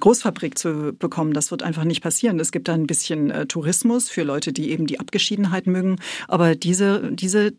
Großfabrik 0.00 0.58
zu 0.58 0.92
bekommen. 0.92 1.32
Das 1.32 1.50
wird 1.50 1.62
einfach 1.62 1.84
nicht 1.84 2.02
passieren. 2.02 2.38
Es 2.40 2.52
gibt 2.52 2.68
da 2.68 2.74
ein 2.74 2.86
bisschen 2.86 3.30
äh, 3.30 3.46
Tourismus 3.46 4.08
für 4.08 4.22
Leute, 4.22 4.52
die 4.52 4.70
eben 4.70 4.86
die 4.86 5.00
Abgeschiedenheit 5.00 5.66
mögen. 5.66 5.96
Aber 6.26 6.54
diese, 6.54 7.10
diese, 7.12 7.52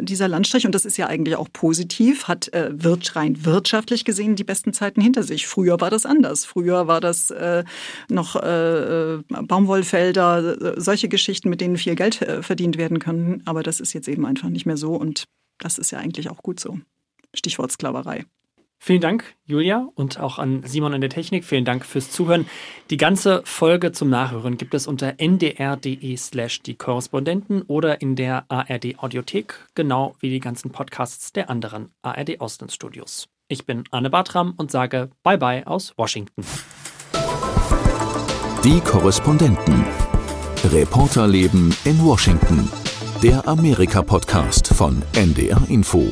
dieser 0.00 0.28
Landstrich, 0.28 0.66
und 0.66 0.74
das 0.74 0.84
ist 0.84 0.96
ja 0.96 1.06
eigentlich 1.06 1.36
auch 1.36 1.48
positiv, 1.52 2.28
hat 2.28 2.50
rein 2.54 3.44
wirtschaftlich 3.44 4.04
gesehen 4.04 4.36
die 4.36 4.44
besten 4.44 4.72
Zeiten 4.72 5.00
hinter 5.00 5.22
sich. 5.22 5.46
Früher 5.46 5.80
war 5.80 5.90
das 5.90 6.06
anders. 6.06 6.44
Früher 6.44 6.86
war 6.86 7.00
das 7.00 7.30
äh, 7.44 7.64
noch 8.08 8.36
äh, 8.36 9.18
Baumwollfelder, 9.28 10.80
solche 10.80 11.08
Geschichten, 11.08 11.50
mit 11.50 11.60
denen 11.60 11.76
viel 11.76 11.94
Geld 11.94 12.22
äh, 12.22 12.42
verdient 12.42 12.78
werden 12.78 12.98
können. 12.98 13.42
Aber 13.44 13.62
das 13.62 13.80
ist 13.80 13.92
jetzt 13.92 14.08
eben 14.08 14.26
einfach 14.26 14.48
nicht 14.48 14.66
mehr 14.66 14.76
so 14.76 14.94
und 14.94 15.24
das 15.58 15.78
ist 15.78 15.90
ja 15.90 15.98
eigentlich 15.98 16.30
auch 16.30 16.42
gut 16.42 16.60
so. 16.60 16.78
Stichwort 17.34 17.72
Sklaverei. 17.72 18.24
Vielen 18.78 19.00
Dank, 19.00 19.34
Julia, 19.46 19.88
und 19.94 20.20
auch 20.20 20.38
an 20.38 20.62
Simon 20.66 20.92
in 20.92 21.00
der 21.00 21.08
Technik. 21.08 21.46
Vielen 21.46 21.64
Dank 21.64 21.86
fürs 21.86 22.10
Zuhören. 22.10 22.46
Die 22.90 22.98
ganze 22.98 23.40
Folge 23.46 23.92
zum 23.92 24.10
Nachhören 24.10 24.58
gibt 24.58 24.74
es 24.74 24.86
unter 24.86 25.14
ndr.de 25.16 26.16
slash 26.18 26.60
die 26.60 26.74
Korrespondenten 26.74 27.62
oder 27.62 28.02
in 28.02 28.14
der 28.14 28.44
ARD 28.48 28.98
Audiothek, 28.98 29.54
genau 29.74 30.16
wie 30.20 30.28
die 30.28 30.40
ganzen 30.40 30.70
Podcasts 30.70 31.32
der 31.32 31.48
anderen 31.48 31.94
ARD 32.02 32.42
Auslandsstudios. 32.42 33.28
Ich 33.48 33.64
bin 33.64 33.84
Anne 33.90 34.10
Bartram 34.10 34.52
und 34.58 34.70
sage 34.70 35.08
Bye 35.22 35.38
bye 35.38 35.66
aus 35.66 35.94
Washington. 35.96 36.44
Die 38.64 38.80
Korrespondenten. 38.80 39.84
Reporterleben 40.72 41.76
in 41.84 42.02
Washington. 42.02 42.66
Der 43.22 43.46
Amerika-Podcast 43.46 44.68
von 44.68 45.02
NDR 45.14 45.60
Info. 45.68 46.06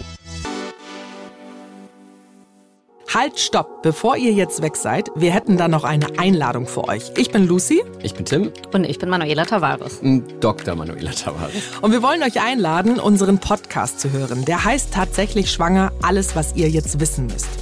Halt, 3.09 3.39
stopp! 3.39 3.83
Bevor 3.83 4.19
ihr 4.19 4.33
jetzt 4.33 4.61
weg 4.61 4.77
seid, 4.77 5.11
wir 5.15 5.31
hätten 5.31 5.57
da 5.57 5.67
noch 5.67 5.85
eine 5.85 6.19
Einladung 6.19 6.67
für 6.67 6.87
euch. 6.89 7.13
Ich 7.17 7.31
bin 7.31 7.47
Lucy. 7.47 7.85
Ich 8.03 8.13
bin 8.13 8.27
Tim. 8.27 8.53
Und 8.75 8.85
ich 8.85 8.99
bin 8.99 9.09
Manuela 9.09 9.47
Tavares. 9.47 10.01
Dr. 10.41 10.75
Manuela 10.75 11.13
Tavares. 11.13 11.55
Und 11.81 11.93
wir 11.93 12.03
wollen 12.03 12.23
euch 12.23 12.39
einladen, 12.39 13.01
unseren 13.01 13.39
Podcast 13.39 13.99
zu 13.99 14.13
hören. 14.13 14.45
Der 14.45 14.63
heißt 14.63 14.93
tatsächlich 14.93 15.51
Schwanger, 15.51 15.91
alles, 16.03 16.37
was 16.37 16.55
ihr 16.55 16.69
jetzt 16.69 17.01
wissen 17.01 17.29
müsst. 17.29 17.62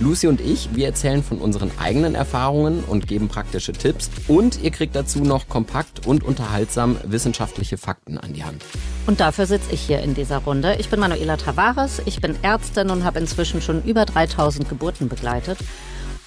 Lucy 0.00 0.28
und 0.28 0.40
ich, 0.40 0.68
wir 0.74 0.86
erzählen 0.86 1.24
von 1.24 1.38
unseren 1.38 1.70
eigenen 1.78 2.14
Erfahrungen 2.14 2.84
und 2.84 3.08
geben 3.08 3.28
praktische 3.28 3.72
Tipps. 3.72 4.10
Und 4.28 4.62
ihr 4.62 4.70
kriegt 4.70 4.94
dazu 4.94 5.20
noch 5.20 5.48
kompakt 5.48 6.06
und 6.06 6.22
unterhaltsam 6.22 6.96
wissenschaftliche 7.04 7.78
Fakten 7.78 8.16
an 8.16 8.32
die 8.32 8.44
Hand. 8.44 8.62
Und 9.06 9.20
dafür 9.20 9.46
sitze 9.46 9.72
ich 9.72 9.80
hier 9.80 10.00
in 10.00 10.14
dieser 10.14 10.38
Runde. 10.38 10.76
Ich 10.78 10.88
bin 10.88 11.00
Manuela 11.00 11.36
Tavares, 11.36 12.00
ich 12.04 12.20
bin 12.20 12.36
Ärztin 12.42 12.90
und 12.90 13.04
habe 13.04 13.18
inzwischen 13.18 13.60
schon 13.60 13.82
über 13.82 14.04
3000 14.04 14.68
Geburten 14.68 15.08
begleitet. 15.08 15.58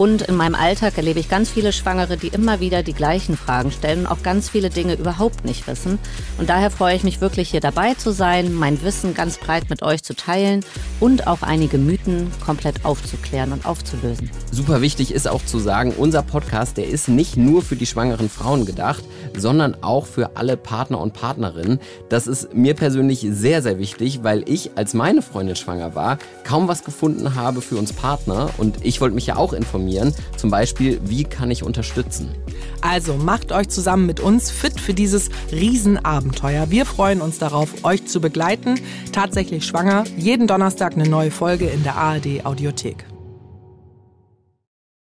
Und 0.02 0.24
in 0.24 0.36
meinem 0.36 0.56
Alltag 0.56 0.98
erlebe 0.98 1.20
ich 1.20 1.30
ganz 1.30 1.52
viele 1.52 1.72
Schwangere, 1.72 2.18
die 2.18 2.30
immer 2.30 2.60
wieder 2.60 2.82
die 2.82 2.94
gleichen 2.94 3.38
Fragen 3.38 3.70
stellen 3.70 4.00
und 4.00 4.08
auch 4.08 4.24
ganz 4.24 4.50
viele 4.50 4.72
Dinge 4.72 4.96
überhaupt 4.96 5.46
nicht 5.46 5.68
wissen. 5.68 6.00
Und 6.40 6.50
daher 6.50 6.72
freue 6.72 6.96
ich 6.96 7.04
mich 7.04 7.22
wirklich 7.22 7.52
hier 7.52 7.60
dabei 7.60 7.94
zu 7.94 8.12
sein, 8.12 8.52
mein 8.52 8.82
Wissen 8.82 9.14
ganz 9.14 9.38
breit 9.38 9.70
mit 9.70 9.84
euch 9.84 10.02
zu 10.02 10.16
teilen 10.16 10.66
und 11.00 11.28
auch 11.28 11.44
einige 11.44 11.78
Mythen 11.78 12.32
komplett 12.44 12.84
aufzuklären 12.84 13.52
und 13.52 13.64
aufzulösen. 13.68 14.32
Super 14.50 14.82
wichtig 14.82 15.14
ist 15.14 15.28
auch 15.28 15.46
zu 15.46 15.60
sagen, 15.60 15.94
unser 15.96 16.24
Podcast, 16.24 16.78
der 16.78 16.88
ist 16.88 17.08
nicht 17.08 17.38
nur 17.38 17.62
für 17.62 17.76
die 17.76 17.86
schwangeren 17.86 18.28
Frauen 18.28 18.66
gedacht, 18.66 19.04
sondern 19.38 19.76
auch 19.82 20.06
für 20.06 20.36
alle 20.36 20.58
Partner 20.58 21.00
und 21.00 21.14
Partnerinnen. 21.14 21.80
Das 22.10 22.28
ist 22.28 22.54
mir 22.54 22.74
persönlich 22.74 23.26
sehr, 23.30 23.62
sehr 23.62 23.80
wichtig, 23.80 24.24
weil 24.24 24.48
ich, 24.48 24.72
als 24.76 24.94
meine 24.94 25.22
Freundin 25.22 25.56
schwanger 25.56 25.96
war, 25.96 26.18
kaum 26.44 26.68
was 26.68 26.84
gefunden 26.84 27.36
habe 27.36 27.62
für 27.62 27.78
uns 27.78 27.94
Partner 27.94 28.50
und 28.58 28.78
ich 28.84 29.02
wollte 29.02 29.16
mich 29.16 29.28
ja 29.28 29.36
auch 29.36 29.54
informieren. 29.54 30.14
Zum 30.38 30.50
Beispiel, 30.50 31.00
wie 31.04 31.24
kann 31.24 31.52
ich 31.52 31.64
unterstützen? 31.64 32.30
Also 32.82 33.16
macht 33.16 33.52
euch 33.52 33.70
zusammen 33.70 34.06
mit 34.06 34.20
uns 34.20 34.50
fit 34.50 34.80
für 34.80 34.94
dieses 34.94 35.30
Riesenabenteuer. 35.52 36.70
Wir 36.70 36.86
freuen 36.86 37.22
uns 37.22 37.38
darauf, 37.38 37.84
euch 37.84 38.08
zu 38.08 38.20
begleiten. 38.22 38.80
Tatsächlich 39.12 39.66
schwanger. 39.66 40.04
Jeden 40.18 40.48
Donnerstag 40.48 40.94
eine 40.94 41.08
neue 41.08 41.32
Folge 41.32 41.68
in 41.68 41.84
der 41.84 41.96
ARD 41.96 42.46
Audiothek. 42.46 43.11